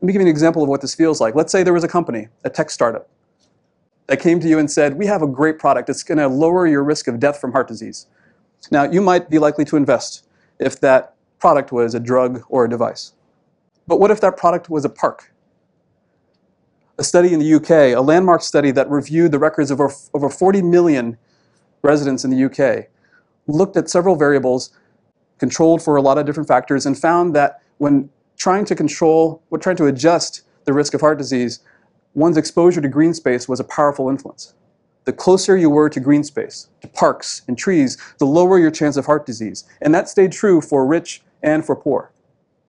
Let 0.00 0.06
me 0.06 0.12
give 0.12 0.20
you 0.20 0.26
an 0.26 0.30
example 0.30 0.62
of 0.62 0.68
what 0.68 0.82
this 0.82 0.94
feels 0.94 1.20
like. 1.20 1.34
Let's 1.34 1.50
say 1.50 1.62
there 1.62 1.72
was 1.72 1.84
a 1.84 1.88
company, 1.88 2.28
a 2.44 2.50
tech 2.50 2.70
startup, 2.70 3.08
that 4.06 4.20
came 4.20 4.40
to 4.40 4.48
you 4.48 4.58
and 4.58 4.70
said, 4.70 4.98
We 4.98 5.06
have 5.06 5.22
a 5.22 5.26
great 5.26 5.58
product. 5.58 5.88
It's 5.88 6.02
going 6.02 6.18
to 6.18 6.28
lower 6.28 6.66
your 6.66 6.82
risk 6.82 7.08
of 7.08 7.20
death 7.20 7.40
from 7.40 7.52
heart 7.52 7.68
disease. 7.68 8.06
Now, 8.70 8.84
you 8.84 9.00
might 9.00 9.30
be 9.30 9.38
likely 9.38 9.64
to 9.66 9.76
invest 9.76 10.26
if 10.58 10.80
that 10.80 11.14
product 11.38 11.72
was 11.72 11.94
a 11.94 12.00
drug 12.00 12.42
or 12.48 12.64
a 12.64 12.70
device. 12.70 13.12
But 13.86 13.98
what 13.98 14.10
if 14.10 14.20
that 14.20 14.36
product 14.36 14.70
was 14.70 14.84
a 14.84 14.88
park? 14.88 15.32
A 16.98 17.04
study 17.04 17.32
in 17.32 17.40
the 17.40 17.54
UK, 17.54 17.96
a 17.96 18.00
landmark 18.00 18.42
study 18.42 18.70
that 18.70 18.88
reviewed 18.88 19.32
the 19.32 19.38
records 19.38 19.70
of 19.70 19.80
over, 19.80 19.92
over 20.14 20.28
40 20.28 20.62
million 20.62 21.18
residents 21.82 22.24
in 22.24 22.30
the 22.30 22.44
UK, 22.44 22.88
looked 23.48 23.76
at 23.76 23.90
several 23.90 24.14
variables, 24.14 24.70
controlled 25.38 25.82
for 25.82 25.96
a 25.96 26.02
lot 26.02 26.16
of 26.16 26.26
different 26.26 26.46
factors, 26.48 26.86
and 26.86 26.96
found 26.96 27.34
that 27.34 27.60
when 27.78 28.08
trying 28.36 28.64
to 28.66 28.76
control, 28.76 29.42
when 29.48 29.60
trying 29.60 29.76
to 29.76 29.86
adjust 29.86 30.42
the 30.64 30.72
risk 30.72 30.94
of 30.94 31.00
heart 31.00 31.18
disease, 31.18 31.60
one's 32.14 32.36
exposure 32.36 32.80
to 32.80 32.88
green 32.88 33.14
space 33.14 33.48
was 33.48 33.60
a 33.60 33.64
powerful 33.64 34.08
influence. 34.08 34.54
The 35.04 35.12
closer 35.12 35.56
you 35.56 35.68
were 35.68 35.88
to 35.88 35.98
green 35.98 36.22
space, 36.22 36.68
to 36.80 36.88
parks 36.88 37.42
and 37.48 37.58
trees, 37.58 37.96
the 38.18 38.26
lower 38.26 38.58
your 38.58 38.70
chance 38.70 38.96
of 38.96 39.06
heart 39.06 39.26
disease. 39.26 39.64
And 39.80 39.92
that 39.94 40.08
stayed 40.08 40.32
true 40.32 40.60
for 40.60 40.86
rich 40.86 41.22
and 41.42 41.64
for 41.64 41.74
poor. 41.74 42.12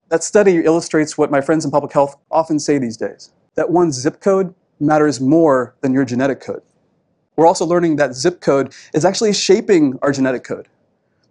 That 0.10 0.24
study 0.24 0.58
illustrates 0.58 1.18
what 1.18 1.32
my 1.32 1.42
friends 1.42 1.66
in 1.66 1.72
public 1.72 1.94
health 1.94 2.16
often 2.32 2.60
say 2.60 2.78
these 2.78 2.98
days 2.98 3.32
that 3.56 3.70
one's 3.70 3.96
zip 3.96 4.20
code 4.20 4.54
matters 4.80 5.22
more 5.22 5.76
than 5.82 5.94
your 5.94 6.06
genetic 6.06 6.40
code. 6.40 6.64
We're 7.36 7.46
also 7.46 7.66
learning 7.66 7.98
that 7.98 8.16
zip 8.16 8.42
code 8.42 8.74
is 8.94 9.06
actually 9.06 9.34
shaping 9.34 9.98
our 10.02 10.12
genetic 10.12 10.44
code. 10.44 10.68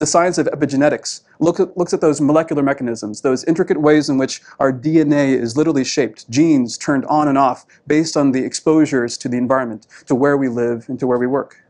The 0.02 0.06
science 0.06 0.36
of 0.36 0.48
epigenetics 0.48 1.20
look 1.38 1.60
at, 1.60 1.76
looks 1.78 1.94
at 1.94 2.00
those 2.00 2.20
molecular 2.20 2.60
mechanisms, 2.60 3.20
those 3.20 3.44
intricate 3.44 3.80
ways 3.80 4.08
in 4.08 4.18
which 4.18 4.40
our 4.58 4.72
DNA 4.72 5.40
is 5.40 5.56
literally 5.56 5.84
shaped, 5.84 6.28
genes 6.28 6.76
turned 6.76 7.04
on 7.04 7.28
and 7.28 7.38
off 7.38 7.64
based 7.86 8.16
on 8.16 8.32
the 8.32 8.44
exposures 8.44 9.16
to 9.18 9.28
the 9.28 9.36
environment, 9.36 9.86
to 10.06 10.16
where 10.16 10.36
we 10.36 10.48
live, 10.48 10.88
and 10.88 10.98
to 10.98 11.06
where 11.06 11.18
we 11.18 11.28
work. 11.28 11.62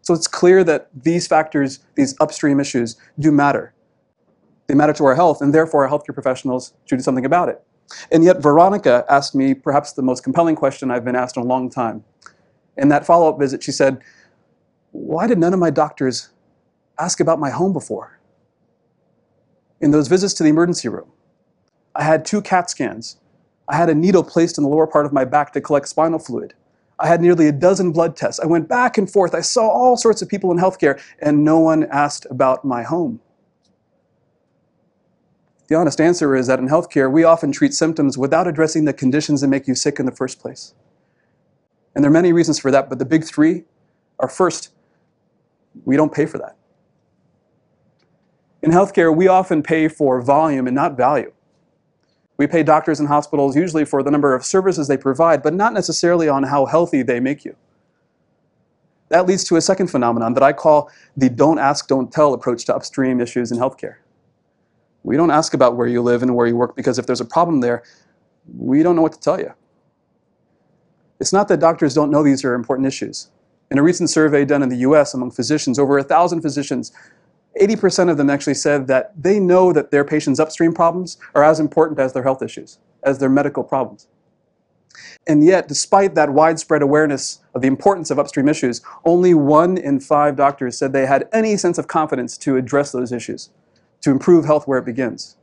So 0.00 0.14
it's 0.14 0.26
clear 0.26 0.64
that 0.64 0.88
these 0.94 1.26
factors, 1.26 1.80
these 1.96 2.16
upstream 2.18 2.60
issues, 2.60 2.96
do 3.18 3.30
matter. 3.30 3.74
They 4.66 4.74
matter 4.74 4.94
to 4.94 5.04
our 5.04 5.14
health, 5.14 5.42
and 5.42 5.52
therefore 5.52 5.86
our 5.86 5.90
healthcare 5.90 6.14
professionals 6.14 6.72
should 6.86 6.96
do 6.96 7.02
something 7.02 7.26
about 7.26 7.50
it. 7.50 7.62
And 8.10 8.24
yet, 8.24 8.40
Veronica 8.40 9.04
asked 9.10 9.34
me 9.34 9.52
perhaps 9.52 9.92
the 9.92 10.00
most 10.00 10.24
compelling 10.24 10.56
question 10.56 10.90
I've 10.90 11.04
been 11.04 11.14
asked 11.14 11.36
in 11.36 11.42
a 11.42 11.46
long 11.46 11.68
time. 11.68 12.04
In 12.78 12.88
that 12.88 13.04
follow 13.04 13.28
up 13.28 13.38
visit, 13.38 13.62
she 13.62 13.72
said, 13.72 14.00
Why 14.92 15.26
did 15.26 15.36
none 15.36 15.52
of 15.52 15.60
my 15.60 15.68
doctors 15.68 16.30
ask 16.98 17.20
about 17.20 17.38
my 17.38 17.50
home 17.50 17.72
before? 17.72 18.18
In 19.80 19.90
those 19.90 20.08
visits 20.08 20.34
to 20.34 20.42
the 20.42 20.48
emergency 20.48 20.88
room, 20.88 21.12
I 21.94 22.02
had 22.02 22.24
two 22.24 22.42
CAT 22.42 22.70
scans. 22.70 23.18
I 23.68 23.76
had 23.76 23.88
a 23.88 23.94
needle 23.94 24.24
placed 24.24 24.58
in 24.58 24.64
the 24.64 24.70
lower 24.70 24.86
part 24.86 25.06
of 25.06 25.12
my 25.12 25.24
back 25.24 25.52
to 25.52 25.60
collect 25.60 25.88
spinal 25.88 26.18
fluid. 26.18 26.54
I 26.98 27.06
had 27.06 27.20
nearly 27.20 27.46
a 27.46 27.52
dozen 27.52 27.92
blood 27.92 28.16
tests. 28.16 28.40
I 28.40 28.46
went 28.46 28.68
back 28.68 28.98
and 28.98 29.08
forth. 29.10 29.34
I 29.34 29.40
saw 29.40 29.68
all 29.68 29.96
sorts 29.96 30.20
of 30.20 30.28
people 30.28 30.50
in 30.50 30.58
healthcare, 30.58 31.00
and 31.20 31.44
no 31.44 31.58
one 31.58 31.84
asked 31.84 32.26
about 32.30 32.64
my 32.64 32.82
home. 32.82 33.20
The 35.68 35.76
honest 35.76 36.00
answer 36.00 36.34
is 36.34 36.46
that 36.46 36.58
in 36.58 36.68
healthcare, 36.68 37.12
we 37.12 37.24
often 37.24 37.52
treat 37.52 37.74
symptoms 37.74 38.18
without 38.18 38.48
addressing 38.48 38.84
the 38.84 38.92
conditions 38.92 39.42
that 39.42 39.48
make 39.48 39.68
you 39.68 39.74
sick 39.74 40.00
in 40.00 40.06
the 40.06 40.12
first 40.12 40.40
place. 40.40 40.74
And 41.94 42.02
there 42.02 42.10
are 42.10 42.12
many 42.12 42.32
reasons 42.32 42.58
for 42.58 42.70
that, 42.70 42.88
but 42.88 42.98
the 42.98 43.04
big 43.04 43.24
three 43.24 43.64
are 44.18 44.28
first, 44.28 44.70
we 45.84 45.96
don't 45.96 46.12
pay 46.12 46.26
for 46.26 46.38
that. 46.38 46.57
In 48.62 48.70
healthcare, 48.70 49.14
we 49.14 49.28
often 49.28 49.62
pay 49.62 49.88
for 49.88 50.20
volume 50.20 50.66
and 50.66 50.74
not 50.74 50.96
value. 50.96 51.32
We 52.36 52.46
pay 52.46 52.62
doctors 52.62 53.00
and 53.00 53.08
hospitals 53.08 53.56
usually 53.56 53.84
for 53.84 54.02
the 54.02 54.10
number 54.10 54.34
of 54.34 54.44
services 54.44 54.88
they 54.88 54.96
provide, 54.96 55.42
but 55.42 55.54
not 55.54 55.72
necessarily 55.72 56.28
on 56.28 56.44
how 56.44 56.66
healthy 56.66 57.02
they 57.02 57.20
make 57.20 57.44
you. 57.44 57.56
That 59.08 59.26
leads 59.26 59.42
to 59.44 59.56
a 59.56 59.60
second 59.60 59.88
phenomenon 59.88 60.34
that 60.34 60.42
I 60.42 60.52
call 60.52 60.90
the 61.16 61.30
don't 61.30 61.58
ask, 61.58 61.88
don't 61.88 62.12
tell 62.12 62.34
approach 62.34 62.64
to 62.66 62.74
upstream 62.74 63.20
issues 63.20 63.50
in 63.50 63.58
healthcare. 63.58 63.96
We 65.02 65.16
don't 65.16 65.30
ask 65.30 65.54
about 65.54 65.76
where 65.76 65.86
you 65.86 66.02
live 66.02 66.22
and 66.22 66.34
where 66.34 66.46
you 66.46 66.56
work 66.56 66.76
because 66.76 66.98
if 66.98 67.06
there's 67.06 67.20
a 67.20 67.24
problem 67.24 67.60
there, 67.60 67.82
we 68.56 68.82
don't 68.82 68.96
know 68.96 69.02
what 69.02 69.12
to 69.12 69.20
tell 69.20 69.40
you. 69.40 69.54
It's 71.20 71.32
not 71.32 71.48
that 71.48 71.60
doctors 71.60 71.94
don't 71.94 72.10
know 72.10 72.22
these 72.22 72.44
are 72.44 72.54
important 72.54 72.86
issues. 72.86 73.30
In 73.70 73.78
a 73.78 73.82
recent 73.82 74.10
survey 74.10 74.44
done 74.44 74.62
in 74.62 74.68
the 74.68 74.78
US 74.78 75.14
among 75.14 75.30
physicians, 75.30 75.78
over 75.78 75.98
a 75.98 76.04
thousand 76.04 76.42
physicians, 76.42 76.92
80% 77.58 78.10
of 78.10 78.16
them 78.16 78.30
actually 78.30 78.54
said 78.54 78.86
that 78.88 79.12
they 79.20 79.38
know 79.38 79.72
that 79.72 79.90
their 79.90 80.04
patients' 80.04 80.40
upstream 80.40 80.72
problems 80.72 81.18
are 81.34 81.44
as 81.44 81.60
important 81.60 81.98
as 81.98 82.12
their 82.12 82.22
health 82.22 82.42
issues, 82.42 82.78
as 83.02 83.18
their 83.18 83.28
medical 83.28 83.62
problems. 83.62 84.08
And 85.26 85.44
yet, 85.44 85.68
despite 85.68 86.14
that 86.14 86.30
widespread 86.30 86.82
awareness 86.82 87.40
of 87.54 87.62
the 87.62 87.68
importance 87.68 88.10
of 88.10 88.18
upstream 88.18 88.48
issues, 88.48 88.80
only 89.04 89.34
one 89.34 89.76
in 89.76 90.00
five 90.00 90.36
doctors 90.36 90.78
said 90.78 90.92
they 90.92 91.06
had 91.06 91.28
any 91.32 91.56
sense 91.56 91.78
of 91.78 91.86
confidence 91.86 92.36
to 92.38 92.56
address 92.56 92.92
those 92.92 93.12
issues, 93.12 93.50
to 94.00 94.10
improve 94.10 94.44
health 94.44 94.66
where 94.66 94.78
it 94.78 94.84
begins. 94.84 95.36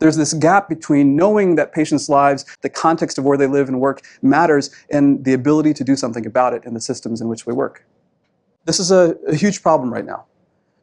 There's 0.00 0.16
this 0.16 0.34
gap 0.34 0.68
between 0.68 1.16
knowing 1.16 1.56
that 1.56 1.72
patients' 1.72 2.08
lives, 2.08 2.44
the 2.62 2.68
context 2.68 3.18
of 3.18 3.24
where 3.24 3.38
they 3.38 3.46
live 3.46 3.68
and 3.68 3.80
work 3.80 4.02
matters, 4.22 4.70
and 4.90 5.24
the 5.24 5.32
ability 5.32 5.74
to 5.74 5.84
do 5.84 5.96
something 5.96 6.26
about 6.26 6.54
it 6.54 6.64
in 6.64 6.74
the 6.74 6.80
systems 6.80 7.20
in 7.20 7.28
which 7.28 7.46
we 7.46 7.52
work. 7.52 7.84
This 8.64 8.80
is 8.80 8.90
a, 8.90 9.16
a 9.28 9.34
huge 9.34 9.62
problem 9.62 9.92
right 9.92 10.04
now. 10.04 10.26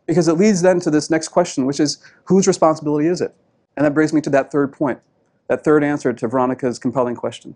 Because 0.05 0.27
it 0.27 0.33
leads 0.33 0.61
then 0.61 0.79
to 0.81 0.91
this 0.91 1.09
next 1.09 1.29
question, 1.29 1.65
which 1.65 1.79
is 1.79 1.97
whose 2.25 2.47
responsibility 2.47 3.07
is 3.07 3.21
it? 3.21 3.33
And 3.77 3.85
that 3.85 3.93
brings 3.93 4.13
me 4.13 4.21
to 4.21 4.29
that 4.31 4.51
third 4.51 4.73
point, 4.73 4.99
that 5.47 5.63
third 5.63 5.83
answer 5.83 6.13
to 6.13 6.27
Veronica's 6.27 6.77
compelling 6.77 7.15
question. 7.15 7.55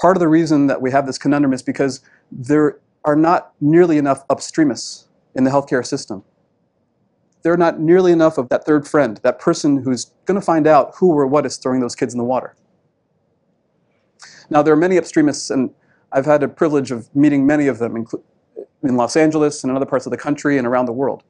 Part 0.00 0.16
of 0.16 0.20
the 0.20 0.28
reason 0.28 0.66
that 0.66 0.82
we 0.82 0.90
have 0.90 1.06
this 1.06 1.18
conundrum 1.18 1.52
is 1.52 1.62
because 1.62 2.00
there 2.30 2.78
are 3.04 3.16
not 3.16 3.52
nearly 3.60 3.98
enough 3.98 4.26
upstreamists 4.28 5.04
in 5.34 5.44
the 5.44 5.50
healthcare 5.50 5.86
system. 5.86 6.24
There 7.42 7.52
are 7.52 7.58
not 7.58 7.80
nearly 7.80 8.12
enough 8.12 8.38
of 8.38 8.48
that 8.50 8.64
third 8.64 8.86
friend, 8.86 9.18
that 9.22 9.38
person 9.38 9.82
who's 9.82 10.06
going 10.26 10.38
to 10.38 10.44
find 10.44 10.66
out 10.66 10.92
who 10.96 11.10
or 11.12 11.26
what 11.26 11.46
is 11.46 11.56
throwing 11.56 11.80
those 11.80 11.96
kids 11.96 12.14
in 12.14 12.18
the 12.18 12.24
water. 12.24 12.54
Now, 14.50 14.62
there 14.62 14.74
are 14.74 14.76
many 14.76 14.96
upstreamists, 14.96 15.50
and 15.50 15.70
I've 16.12 16.26
had 16.26 16.42
the 16.42 16.48
privilege 16.48 16.90
of 16.90 17.14
meeting 17.16 17.46
many 17.46 17.66
of 17.66 17.78
them, 17.78 18.06
in 18.82 18.96
Los 18.96 19.16
Angeles 19.16 19.62
and 19.62 19.70
in 19.70 19.76
other 19.76 19.86
parts 19.86 20.06
of 20.06 20.10
the 20.10 20.16
country 20.16 20.58
and 20.58 20.66
around 20.66 20.86
the 20.86 20.92
world. 20.92 21.22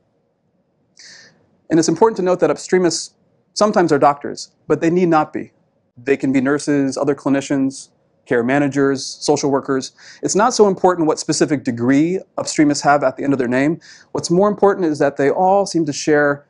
And 1.71 1.79
it's 1.79 1.89
important 1.89 2.17
to 2.17 2.23
note 2.23 2.41
that 2.41 2.51
upstreamists 2.51 3.15
sometimes 3.55 3.93
are 3.93 3.99
doctors, 3.99 4.53
but 4.67 4.81
they 4.81 4.91
need 4.91 5.09
not 5.09 5.33
be. 5.33 5.53
They 5.97 6.17
can 6.17 6.33
be 6.33 6.41
nurses, 6.41 6.97
other 6.97 7.15
clinicians, 7.15 7.89
care 8.27 8.43
managers, 8.43 9.05
social 9.05 9.51
workers. 9.51 9.93
It's 10.23 10.35
not 10.35 10.55
so 10.55 10.69
important 10.69 11.07
what 11.07 11.19
specific 11.19 11.65
degree 11.65 12.21
upstreamists 12.39 12.83
have 12.83 13.03
at 13.03 13.17
the 13.17 13.25
end 13.25 13.33
of 13.33 13.39
their 13.39 13.49
name. 13.49 13.81
What's 14.13 14.31
more 14.31 14.49
important 14.49 14.87
is 14.87 14.99
that 14.99 15.17
they 15.17 15.31
all 15.31 15.67
seem 15.67 15.85
to 15.87 15.93
share 15.93 16.47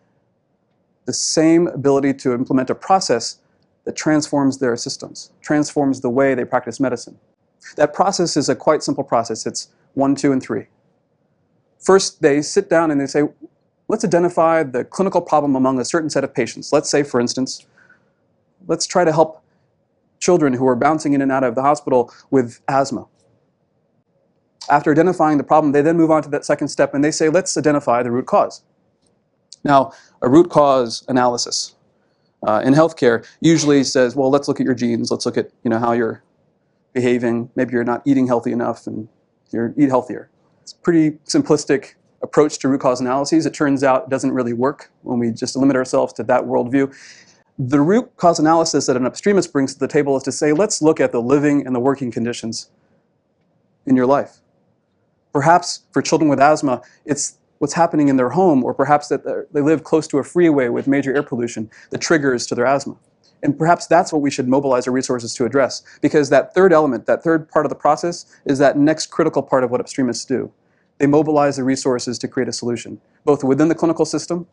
the 1.07 1.13
same 1.13 1.67
ability 1.69 2.15
to 2.15 2.33
implement 2.33 2.71
a 2.71 2.75
process 2.75 3.39
that 3.85 3.97
transforms 3.97 4.59
their 4.59 4.77
systems, 4.77 5.33
transforms 5.41 6.01
the 6.01 6.11
way 6.11 6.35
they 6.35 6.45
practice 6.45 6.79
medicine. 6.79 7.19
That 7.77 7.95
process 7.95 8.37
is 8.37 8.49
a 8.49 8.55
quite 8.55 8.83
simple 8.83 9.03
process. 9.03 9.47
It's 9.47 9.69
one, 9.95 10.15
two, 10.15 10.33
and 10.33 10.43
three. 10.43 10.67
First, 11.83 12.23
they 12.23 12.43
sit 12.43 12.71
down 12.71 12.91
and 12.91 13.01
they 13.01 13.07
say, 13.07 13.25
let's 13.89 14.05
identify 14.05 14.63
the 14.63 14.85
clinical 14.85 15.21
problem 15.21 15.57
among 15.57 15.81
a 15.81 15.85
certain 15.85 16.09
set 16.09 16.25
of 16.25 16.33
patients. 16.33 16.73
Let's 16.73 16.89
say, 16.89 17.03
for 17.03 17.21
instance, 17.21 17.67
let's 18.69 18.87
try 18.87 19.05
to 19.05 19.13
help 19.13 19.43
children 20.21 20.53
who 20.53 20.67
are 20.69 20.77
bouncing 20.77 21.13
in 21.13 21.21
and 21.21 21.33
out 21.33 21.43
of 21.43 21.57
the 21.57 21.63
hospital 21.63 22.13
with 22.31 22.61
asthma. 22.69 23.07
After 24.71 24.93
identifying 24.93 25.39
the 25.39 25.45
problem, 25.45 25.73
they 25.73 25.83
then 25.83 25.97
move 25.97 26.13
on 26.13 26.23
to 26.23 26.29
that 26.31 26.45
second 26.45 26.69
step 26.69 26.95
and 26.95 27.03
they 27.03 27.11
say, 27.11 27.29
let's 27.29 27.57
identify 27.59 28.05
the 28.05 28.13
root 28.13 28.27
cause. 28.27 28.63
Now, 29.65 29.93
a 30.23 30.29
root 30.29 30.51
cause 30.51 31.05
analysis 31.09 31.75
uh, 32.47 32.63
in 32.65 32.75
healthcare 32.75 33.27
usually 33.41 33.83
says, 33.83 34.15
well, 34.15 34.31
let's 34.31 34.47
look 34.47 34.61
at 34.61 34.67
your 34.67 34.75
genes, 34.75 35.11
let's 35.11 35.27
look 35.27 35.37
at 35.37 35.51
you 35.65 35.71
know, 35.71 35.81
how 35.81 35.93
you're 35.93 36.23
behaving, 36.93 37.51
maybe 37.57 37.73
you're 37.73 37.83
not 37.83 38.03
eating 38.05 38.29
healthy 38.29 38.53
enough 38.53 38.87
and 38.87 39.09
you're, 39.51 39.75
eat 39.77 39.89
healthier. 39.89 40.31
It's 40.63 40.73
a 40.73 40.77
pretty 40.77 41.13
simplistic 41.27 41.95
approach 42.23 42.59
to 42.61 42.69
root 42.69 42.81
cause 42.81 43.01
analyses. 43.01 43.47
It 43.47 43.53
turns 43.53 43.83
out 43.83 44.05
it 44.05 44.11
doesn't 44.11 44.31
really 44.31 44.53
work 44.53 44.91
when 45.03 45.19
we 45.19 45.33
just 45.33 45.57
limit 45.57 45.75
ourselves 45.77 46.13
to 46.15 46.23
that 46.25 46.45
worldview. 46.45 46.95
The 47.59 47.81
root 47.81 48.17
cause 48.17 48.39
analysis 48.39 48.87
that 48.87 48.97
an 48.97 49.03
upstreamist 49.03 49.53
brings 49.53 49.75
to 49.75 49.81
the 49.81 49.89
table 49.89 50.17
is 50.17 50.23
to 50.23 50.33
say, 50.33 50.53
let's 50.53 50.81
look 50.81 51.01
at 51.01 51.11
the 51.11 51.21
living 51.21 51.67
and 51.67 51.75
the 51.75 51.81
working 51.81 52.13
conditions 52.13 52.71
in 53.87 53.97
your 53.97 54.07
life. 54.07 54.39
Perhaps 55.33 55.81
for 55.91 56.01
children 56.01 56.29
with 56.29 56.39
asthma, 56.39 56.81
it's 57.05 57.39
what's 57.59 57.75
happening 57.75 58.09
in 58.09 58.17
their 58.17 58.31
home, 58.31 58.65
or 58.65 58.73
perhaps 58.75 59.09
that 59.09 59.49
they 59.53 59.61
live 59.61 59.83
close 59.85 60.07
to 60.09 60.19
a 60.19 60.25
freeway 60.25 60.69
with 60.69 60.87
major 60.87 61.15
air 61.15 61.23
pollution 61.23 61.71
that 61.91 62.01
triggers 62.01 62.47
to 62.47 62.55
their 62.55 62.67
asthma. 62.67 62.97
And 63.43 63.59
perhaps 63.59 63.87
that's 63.87 64.13
what 64.13 64.23
we 64.23 64.31
should 64.31 64.49
mobilize 64.49 64.87
our 64.87 64.93
resources 64.93 65.35
to 65.35 65.45
address, 65.45 65.83
because 66.01 66.31
that 66.31 66.55
third 66.55 66.73
element, 66.73 67.07
that 67.07 67.25
third 67.25 67.49
part 67.49 67.67
of 67.67 67.71
the 67.71 67.77
process, 67.77 68.27
is 68.45 68.59
that 68.59 68.79
next 68.79 69.07
critical 69.07 69.43
part 69.43 69.65
of 69.65 69.71
what 69.71 69.81
upstreamists 69.81 70.27
do. 70.27 70.53
They 70.99 71.07
mobilize 71.07 71.57
the 71.57 71.65
resources 71.65 72.19
to 72.21 72.29
create 72.29 72.49
a 72.49 72.53
solution, 72.53 73.01
both 73.25 73.43
within 73.43 73.69
the 73.69 73.75
clinical 73.75 74.05
system, 74.05 74.47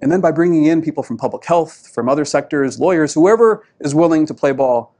and 0.00 0.10
then 0.10 0.20
by 0.20 0.30
bringing 0.30 0.64
in 0.64 0.80
people 0.80 1.02
from 1.02 1.18
public 1.18 1.44
health, 1.44 1.90
from 1.92 2.08
other 2.08 2.24
sectors, 2.24 2.80
lawyers, 2.80 3.12
whoever 3.12 3.66
is 3.80 3.94
willing 3.94 4.24
to 4.26 4.34
play 4.34 4.52
ball, 4.52 4.94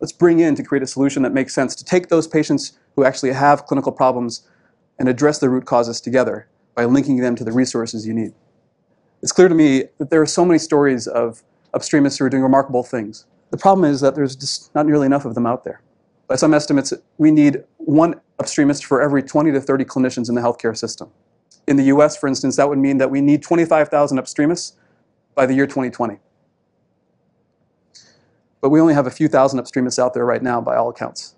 let's 0.00 0.12
bring 0.12 0.40
in 0.40 0.56
to 0.56 0.64
create 0.64 0.82
a 0.82 0.88
solution 0.88 1.22
that 1.22 1.32
makes 1.32 1.54
sense 1.54 1.76
to 1.76 1.84
take 1.84 2.08
those 2.08 2.26
patients 2.26 2.76
who 2.96 3.04
actually 3.04 3.32
have 3.32 3.66
clinical 3.66 3.92
problems 3.92 4.48
and 4.98 5.08
address 5.08 5.38
the 5.38 5.48
root 5.48 5.66
causes 5.66 6.00
together 6.00 6.48
by 6.74 6.84
linking 6.84 7.18
them 7.18 7.36
to 7.36 7.44
the 7.44 7.52
resources 7.52 8.06
you 8.06 8.12
need. 8.12 8.32
It's 9.22 9.32
clear 9.32 9.48
to 9.48 9.54
me 9.54 9.84
that 9.98 10.10
there 10.10 10.20
are 10.20 10.26
so 10.26 10.44
many 10.44 10.58
stories 10.58 11.06
of 11.06 11.42
upstreamists 11.74 12.18
who 12.18 12.24
are 12.24 12.30
doing 12.30 12.42
remarkable 12.42 12.82
things. 12.82 13.26
The 13.50 13.56
problem 13.56 13.90
is 13.90 14.00
that 14.00 14.14
there's 14.14 14.36
just 14.36 14.74
not 14.74 14.86
nearly 14.86 15.06
enough 15.06 15.24
of 15.24 15.34
them 15.34 15.46
out 15.46 15.64
there. 15.64 15.82
By 16.28 16.36
some 16.36 16.54
estimates, 16.54 16.92
we 17.18 17.30
need 17.30 17.64
one 17.78 18.20
upstreamist 18.38 18.84
for 18.84 19.02
every 19.02 19.22
20 19.22 19.50
to 19.52 19.60
30 19.60 19.84
clinicians 19.84 20.28
in 20.28 20.34
the 20.34 20.40
healthcare 20.40 20.76
system. 20.76 21.10
In 21.66 21.76
the 21.76 21.84
US, 21.84 22.16
for 22.16 22.28
instance, 22.28 22.56
that 22.56 22.68
would 22.68 22.78
mean 22.78 22.98
that 22.98 23.10
we 23.10 23.20
need 23.20 23.42
25,000 23.42 24.18
upstreamists 24.18 24.74
by 25.34 25.46
the 25.46 25.54
year 25.54 25.66
2020. 25.66 26.18
But 28.60 28.70
we 28.70 28.80
only 28.80 28.94
have 28.94 29.06
a 29.06 29.10
few 29.10 29.26
thousand 29.26 29.60
upstreamists 29.60 29.98
out 29.98 30.14
there 30.14 30.24
right 30.24 30.42
now, 30.42 30.60
by 30.60 30.76
all 30.76 30.90
accounts. 30.90 31.34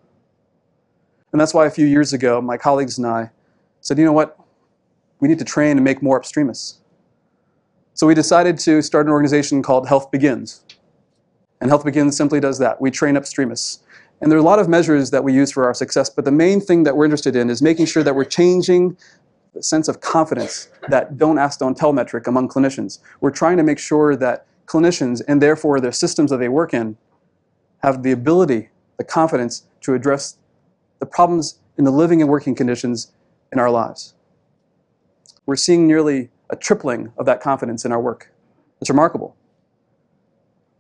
And 1.33 1.41
that's 1.41 1.55
why 1.55 1.67
a 1.67 1.71
few 1.71 1.87
years 1.87 2.13
ago, 2.13 2.41
my 2.43 2.59
colleagues 2.59 2.99
and 2.99 3.07
I 3.07 3.31
said, 3.81 3.99
you 3.99 4.05
know 4.05 4.13
what? 4.13 4.39
We 5.21 5.29
need 5.29 5.39
to 5.39 5.45
train 5.45 5.79
and 5.79 5.85
make 5.85 6.03
more 6.03 6.21
upstreamists. 6.21 6.79
So 7.95 8.07
we 8.07 8.15
decided 8.15 8.59
to 8.61 8.81
start 8.81 9.07
an 9.07 9.13
organization 9.13 9.63
called 9.63 9.87
Health 9.87 10.11
Begins. 10.11 10.65
And 11.61 11.71
Health 11.71 11.85
Begins 11.85 12.17
simply 12.17 12.41
does 12.41 12.59
that. 12.59 12.81
We 12.81 12.91
train 12.91 13.17
up 13.17 13.25
upstreamists. 13.25 13.81
And 14.21 14.31
there 14.31 14.39
are 14.39 14.41
a 14.41 14.45
lot 14.45 14.59
of 14.59 14.69
measures 14.69 15.11
that 15.11 15.25
we 15.25 15.35
use 15.35 15.53
for 15.53 15.65
our 15.65 15.75
success, 15.75 16.09
but 16.09 16.25
the 16.25 16.33
main 16.33 16.61
thing 16.61 16.85
that 16.85 16.97
we're 16.97 17.05
interested 17.05 17.37
in 17.37 17.51
is 17.51 17.61
making 17.61 17.87
sure 17.87 18.03
that 18.03 18.15
we're 18.15 18.25
changing 18.25 18.97
the 19.53 19.63
sense 19.63 19.89
of 19.89 20.01
confidence, 20.01 20.69
that 20.89 21.19
don't 21.19 21.39
ask, 21.39 21.59
don't 21.59 21.77
tell 21.77 21.93
metric 21.93 22.27
among 22.27 22.49
clinicians. 22.49 23.01
We're 23.21 23.33
trying 23.33 23.59
to 23.59 23.63
make 23.63 23.79
sure 23.79 24.17
that 24.17 24.47
clinicians, 24.67 25.21
and 25.29 25.43
therefore 25.43 25.81
their 25.81 25.93
systems 25.93 26.31
that 26.31 26.39
they 26.39 26.49
work 26.49 26.73
in, 26.73 26.97
have 27.83 28.03
the 28.03 28.13
ability, 28.13 28.71
the 28.97 29.05
confidence 29.05 29.67
to 29.83 29.93
address 29.93 30.39
the 31.01 31.07
problems 31.07 31.59
in 31.77 31.85
the 31.85 31.91
living 31.91 32.23
and 32.23 32.31
working 32.31 32.55
conditions 32.55 33.13
in 33.53 33.59
our 33.59 33.71
lives. 33.71 34.15
We're 35.45 35.57
seeing 35.57 35.87
nearly 35.87 36.31
a 36.53 36.57
tripling 36.57 37.13
of 37.17 37.27
that 37.27 37.41
confidence 37.41 37.85
in 37.85 37.91
our 37.91 38.01
work. 38.01 38.31
It's 38.81 38.91
remarkable. 38.91 39.35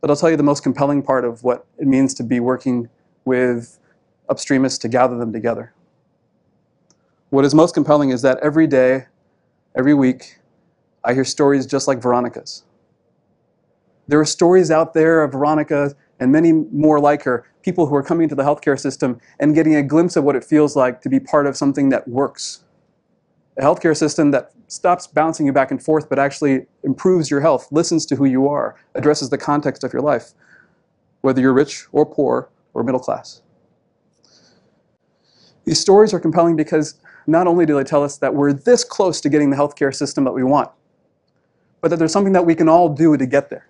But 0.00 0.10
I'll 0.10 0.16
tell 0.16 0.30
you 0.30 0.36
the 0.36 0.42
most 0.42 0.62
compelling 0.62 1.02
part 1.02 1.24
of 1.24 1.42
what 1.42 1.66
it 1.78 1.86
means 1.86 2.12
to 2.14 2.22
be 2.22 2.40
working 2.40 2.88
with 3.24 3.78
upstreamists 4.28 4.78
to 4.82 4.88
gather 4.88 5.16
them 5.16 5.32
together. 5.32 5.72
What 7.30 7.44
is 7.44 7.54
most 7.54 7.72
compelling 7.74 8.10
is 8.10 8.20
that 8.22 8.38
every 8.42 8.66
day, 8.66 9.06
every 9.74 9.94
week, 9.94 10.38
I 11.04 11.14
hear 11.14 11.24
stories 11.24 11.64
just 11.64 11.88
like 11.88 12.02
Veronica's. 12.02 12.64
There 14.06 14.20
are 14.20 14.26
stories 14.26 14.70
out 14.70 14.92
there 14.92 15.22
of 15.22 15.32
Veronica 15.32 15.94
and 16.20 16.30
many 16.30 16.52
more 16.52 17.00
like 17.00 17.22
her, 17.22 17.46
people 17.62 17.86
who 17.86 17.94
are 17.94 18.02
coming 18.02 18.24
into 18.24 18.34
the 18.34 18.42
healthcare 18.42 18.78
system 18.78 19.20
and 19.40 19.54
getting 19.54 19.74
a 19.74 19.82
glimpse 19.82 20.16
of 20.16 20.24
what 20.24 20.36
it 20.36 20.44
feels 20.44 20.76
like 20.76 21.00
to 21.00 21.08
be 21.08 21.18
part 21.18 21.46
of 21.46 21.56
something 21.56 21.88
that 21.88 22.06
works. 22.06 22.64
A 23.58 23.62
healthcare 23.62 23.96
system 23.96 24.30
that 24.30 24.52
stops 24.68 25.06
bouncing 25.06 25.44
you 25.44 25.52
back 25.52 25.70
and 25.70 25.82
forth 25.82 26.08
but 26.08 26.18
actually 26.18 26.66
improves 26.82 27.30
your 27.30 27.40
health, 27.40 27.68
listens 27.70 28.06
to 28.06 28.16
who 28.16 28.24
you 28.24 28.48
are, 28.48 28.76
addresses 28.94 29.28
the 29.28 29.38
context 29.38 29.84
of 29.84 29.92
your 29.92 30.00
life, 30.00 30.32
whether 31.20 31.40
you're 31.40 31.52
rich 31.52 31.86
or 31.92 32.06
poor 32.06 32.48
or 32.72 32.82
middle 32.82 33.00
class. 33.00 33.42
These 35.64 35.78
stories 35.78 36.14
are 36.14 36.20
compelling 36.20 36.56
because 36.56 36.94
not 37.26 37.46
only 37.46 37.66
do 37.66 37.76
they 37.76 37.84
tell 37.84 38.02
us 38.02 38.16
that 38.18 38.34
we're 38.34 38.52
this 38.52 38.84
close 38.84 39.20
to 39.20 39.28
getting 39.28 39.50
the 39.50 39.56
healthcare 39.56 39.94
system 39.94 40.24
that 40.24 40.32
we 40.32 40.42
want, 40.42 40.70
but 41.80 41.88
that 41.88 41.98
there's 41.98 42.12
something 42.12 42.32
that 42.32 42.46
we 42.46 42.54
can 42.54 42.68
all 42.68 42.88
do 42.88 43.16
to 43.16 43.26
get 43.26 43.50
there. 43.50 43.68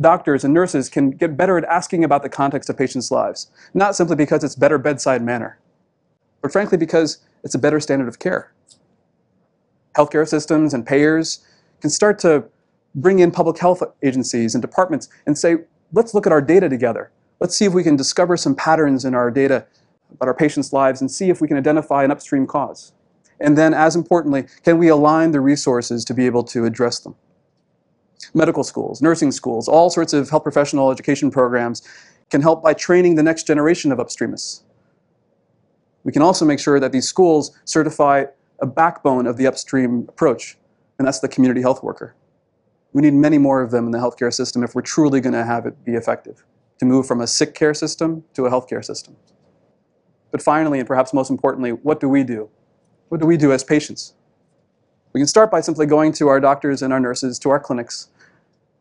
Doctors 0.00 0.44
and 0.44 0.54
nurses 0.54 0.88
can 0.88 1.10
get 1.10 1.36
better 1.36 1.58
at 1.58 1.64
asking 1.64 2.04
about 2.04 2.22
the 2.22 2.28
context 2.28 2.70
of 2.70 2.76
patients' 2.76 3.10
lives, 3.10 3.50
not 3.74 3.96
simply 3.96 4.16
because 4.16 4.44
it's 4.44 4.54
better 4.54 4.78
bedside 4.78 5.22
manner, 5.22 5.58
but 6.42 6.52
frankly 6.52 6.78
because 6.78 7.18
it's 7.42 7.54
a 7.54 7.58
better 7.58 7.80
standard 7.80 8.08
of 8.08 8.18
care. 8.18 8.52
Healthcare 9.96 10.26
systems 10.26 10.74
and 10.74 10.86
payers 10.86 11.44
can 11.80 11.90
start 11.90 12.18
to 12.20 12.44
bring 12.94 13.18
in 13.18 13.30
public 13.30 13.58
health 13.58 13.82
agencies 14.02 14.54
and 14.54 14.62
departments 14.62 15.08
and 15.26 15.36
say, 15.36 15.56
let's 15.92 16.14
look 16.14 16.26
at 16.26 16.32
our 16.32 16.42
data 16.42 16.68
together. 16.68 17.10
Let's 17.40 17.56
see 17.56 17.64
if 17.64 17.72
we 17.72 17.82
can 17.82 17.96
discover 17.96 18.36
some 18.36 18.54
patterns 18.54 19.04
in 19.04 19.14
our 19.14 19.30
data 19.30 19.66
about 20.12 20.28
our 20.28 20.34
patients' 20.34 20.72
lives 20.72 21.00
and 21.00 21.10
see 21.10 21.30
if 21.30 21.40
we 21.40 21.48
can 21.48 21.56
identify 21.56 22.04
an 22.04 22.10
upstream 22.10 22.46
cause. 22.46 22.92
And 23.40 23.56
then, 23.56 23.72
as 23.72 23.96
importantly, 23.96 24.46
can 24.64 24.76
we 24.76 24.88
align 24.88 25.30
the 25.30 25.40
resources 25.40 26.04
to 26.04 26.14
be 26.14 26.26
able 26.26 26.44
to 26.44 26.66
address 26.66 26.98
them? 26.98 27.14
Medical 28.34 28.62
schools, 28.62 29.00
nursing 29.00 29.32
schools, 29.32 29.66
all 29.66 29.88
sorts 29.88 30.12
of 30.12 30.28
health 30.28 30.42
professional 30.42 30.90
education 30.90 31.30
programs 31.30 31.82
can 32.28 32.42
help 32.42 32.62
by 32.62 32.74
training 32.74 33.14
the 33.14 33.22
next 33.22 33.46
generation 33.46 33.90
of 33.90 33.98
upstreamists. 33.98 34.62
We 36.04 36.12
can 36.12 36.22
also 36.22 36.44
make 36.44 36.60
sure 36.60 36.78
that 36.80 36.92
these 36.92 37.08
schools 37.08 37.58
certify 37.64 38.26
a 38.60 38.66
backbone 38.66 39.26
of 39.26 39.36
the 39.36 39.46
upstream 39.46 40.06
approach, 40.08 40.56
and 40.98 41.06
that's 41.06 41.20
the 41.20 41.28
community 41.28 41.62
health 41.62 41.82
worker. 41.82 42.14
We 42.92 43.02
need 43.02 43.14
many 43.14 43.38
more 43.38 43.62
of 43.62 43.70
them 43.70 43.86
in 43.86 43.92
the 43.92 43.98
healthcare 43.98 44.32
system 44.32 44.62
if 44.62 44.74
we're 44.74 44.82
truly 44.82 45.20
going 45.20 45.32
to 45.32 45.44
have 45.44 45.66
it 45.66 45.84
be 45.84 45.94
effective, 45.94 46.44
to 46.78 46.84
move 46.84 47.06
from 47.06 47.20
a 47.20 47.26
sick 47.26 47.54
care 47.54 47.74
system 47.74 48.24
to 48.34 48.46
a 48.46 48.50
healthcare 48.50 48.84
system. 48.84 49.16
But 50.30 50.42
finally, 50.42 50.78
and 50.78 50.86
perhaps 50.86 51.12
most 51.12 51.30
importantly, 51.30 51.70
what 51.70 52.00
do 52.00 52.08
we 52.08 52.24
do? 52.24 52.48
What 53.08 53.20
do 53.20 53.26
we 53.26 53.36
do 53.36 53.52
as 53.52 53.64
patients? 53.64 54.14
We 55.12 55.20
can 55.20 55.26
start 55.26 55.50
by 55.50 55.60
simply 55.60 55.86
going 55.86 56.12
to 56.12 56.28
our 56.28 56.38
doctors 56.38 56.82
and 56.82 56.92
our 56.92 57.00
nurses, 57.00 57.38
to 57.40 57.50
our 57.50 57.58
clinics, 57.58 58.08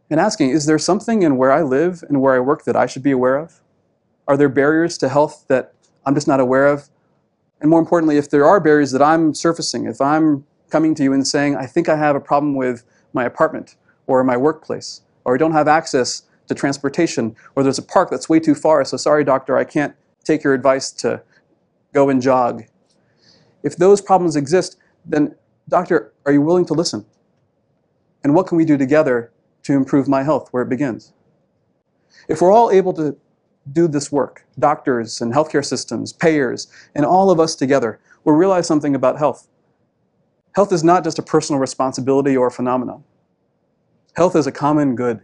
and 0.10 0.20
asking, 0.20 0.52
is 0.52 0.66
there 0.66 0.80
something 0.80 1.24
in 1.24 1.38
where 1.38 1.52
I 1.52 1.62
live 1.62 2.04
and 2.08 2.22
where 2.22 2.36
I 2.36 2.40
work 2.40 2.66
that 2.66 2.76
I 2.76 2.86
should 2.86 3.04
be 3.04 3.12
aware 3.12 3.38
of? 3.38 3.62
Are 4.28 4.38
there 4.38 4.50
barriers 4.50 4.98
to 5.00 5.10
health 5.10 5.46
that 5.48 5.74
I'm 6.06 6.14
just 6.14 6.28
not 6.28 6.40
aware 6.40 6.68
of? 6.68 6.90
And 7.62 7.70
more 7.70 7.80
importantly, 7.80 8.18
if 8.18 8.30
there 8.30 8.46
are 8.46 8.60
barriers 8.60 8.92
that 8.92 9.02
I'm 9.02 9.34
surfacing, 9.34 9.86
if 9.86 10.00
I'm 10.00 10.46
coming 10.70 10.96
to 10.96 11.04
you 11.04 11.14
and 11.14 11.28
saying, 11.28 11.56
I 11.56 11.66
think 11.66 11.90
I 11.90 11.98
have 11.98 12.16
a 12.16 12.20
problem 12.20 12.56
with 12.56 12.84
my 13.14 13.26
apartment 13.26 13.76
or 14.08 14.24
my 14.24 14.38
workplace, 14.38 15.02
or 15.26 15.36
I 15.36 15.38
don't 15.38 15.52
have 15.52 15.68
access 15.68 16.24
to 16.48 16.56
transportation, 16.56 17.36
or 17.56 17.64
there's 17.64 17.78
a 17.78 17.84
park 17.84 18.10
that's 18.10 18.30
way 18.30 18.40
too 18.40 18.56
far, 18.56 18.84
so 18.86 18.98
sorry, 18.98 19.24
doctor, 19.24 19.58
I 19.58 19.64
can't 19.64 19.96
take 20.24 20.44
your 20.44 20.54
advice 20.54 20.92
to 20.92 21.22
go 21.94 22.10
and 22.10 22.22
jog. 22.22 22.64
If 23.64 23.76
those 23.76 24.02
problems 24.02 24.36
exist, 24.36 24.78
then 25.06 25.36
doctor, 25.68 26.14
are 26.26 26.32
you 26.32 26.42
willing 26.42 26.66
to 26.66 26.74
listen? 26.74 27.06
And 28.24 28.34
what 28.34 28.48
can 28.48 28.58
we 28.58 28.66
do 28.66 28.78
together 28.78 29.32
to 29.64 29.74
improve 29.74 30.08
my 30.08 30.24
health 30.24 30.50
where 30.52 30.64
it 30.64 30.70
begins? 30.70 31.14
If 32.28 32.42
we're 32.42 32.52
all 32.52 32.72
able 32.72 32.94
to 32.94 33.18
do 33.72 33.88
this 33.88 34.12
work, 34.12 34.46
doctors 34.58 35.22
and 35.22 35.34
healthcare 35.34 35.66
systems, 35.66 36.14
payers, 36.14 36.68
and 36.96 37.06
all 37.06 37.30
of 37.30 37.40
us 37.40 37.56
together, 37.56 38.00
we'll 38.24 38.36
realize 38.36 38.68
something 38.68 38.96
about 38.96 39.18
health. 39.18 39.48
Health 40.54 40.72
is 40.74 40.84
not 40.84 41.04
just 41.04 41.20
a 41.20 41.24
personal 41.24 41.60
responsibility 41.60 42.36
or 42.36 42.48
a 42.48 42.52
phenomenon. 42.52 43.04
Health 44.16 44.36
is 44.36 44.48
a 44.48 44.52
common 44.52 44.96
good. 44.96 45.22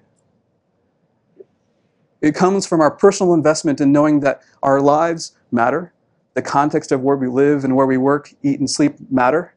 It 2.21 2.36
comes 2.36 2.65
from 2.65 2.82
our 2.82 2.91
personal 2.91 3.34
investment 3.34 3.82
in 3.82 3.91
knowing 3.91 4.21
that 4.21 4.41
our 4.63 4.82
lives 4.82 5.34
matter, 5.52 5.93
the 6.34 6.41
context 6.41 6.91
of 6.91 7.02
where 7.02 7.15
we 7.15 7.28
live 7.28 7.63
and 7.63 7.76
where 7.76 7.86
we 7.86 7.98
work, 7.98 8.34
eat, 8.43 8.60
and 8.60 8.69
sleep 8.69 8.95
matter. 9.12 9.54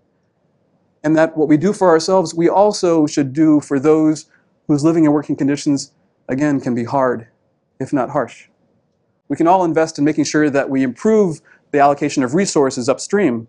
And 1.03 1.17
that 1.17 1.37
what 1.37 1.49
we 1.49 1.57
do 1.57 1.73
for 1.73 1.89
ourselves, 1.89 2.35
we 2.35 2.49
also 2.49 3.07
should 3.07 3.33
do 3.33 3.61
for 3.61 3.79
those 3.79 4.27
whose 4.67 4.85
living 4.85 5.07
and 5.07 5.15
working 5.15 5.37
conditions, 5.37 5.93
again, 6.29 6.61
can 6.61 6.75
be 6.75 6.85
hard, 6.85 7.29
if 7.79 7.93
not 7.93 8.11
harsh. 8.11 8.49
We 9.29 9.37
can 9.37 9.47
all 9.47 9.65
invest 9.65 9.99
in 9.99 10.05
making 10.05 10.25
sure 10.25 10.51
that 10.51 10.71
we 10.71 10.83
improve 10.83 11.41
the 11.71 11.79
allocation 11.79 12.23
of 12.23 12.35
resources 12.35 12.89
upstream, 12.89 13.49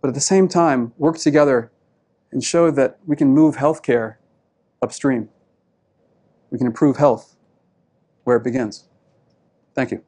but 0.00 0.08
at 0.08 0.14
the 0.14 0.20
same 0.20 0.48
time, 0.48 0.92
work 0.98 1.18
together 1.18 1.72
and 2.30 2.44
show 2.44 2.70
that 2.70 2.98
we 3.06 3.16
can 3.16 3.28
move 3.28 3.56
healthcare 3.56 4.16
upstream. 4.82 5.28
We 6.50 6.58
can 6.58 6.66
improve 6.66 6.96
health 6.96 7.36
where 8.24 8.36
it 8.36 8.44
begins. 8.44 8.84
Thank 9.74 9.92
you. 9.92 10.02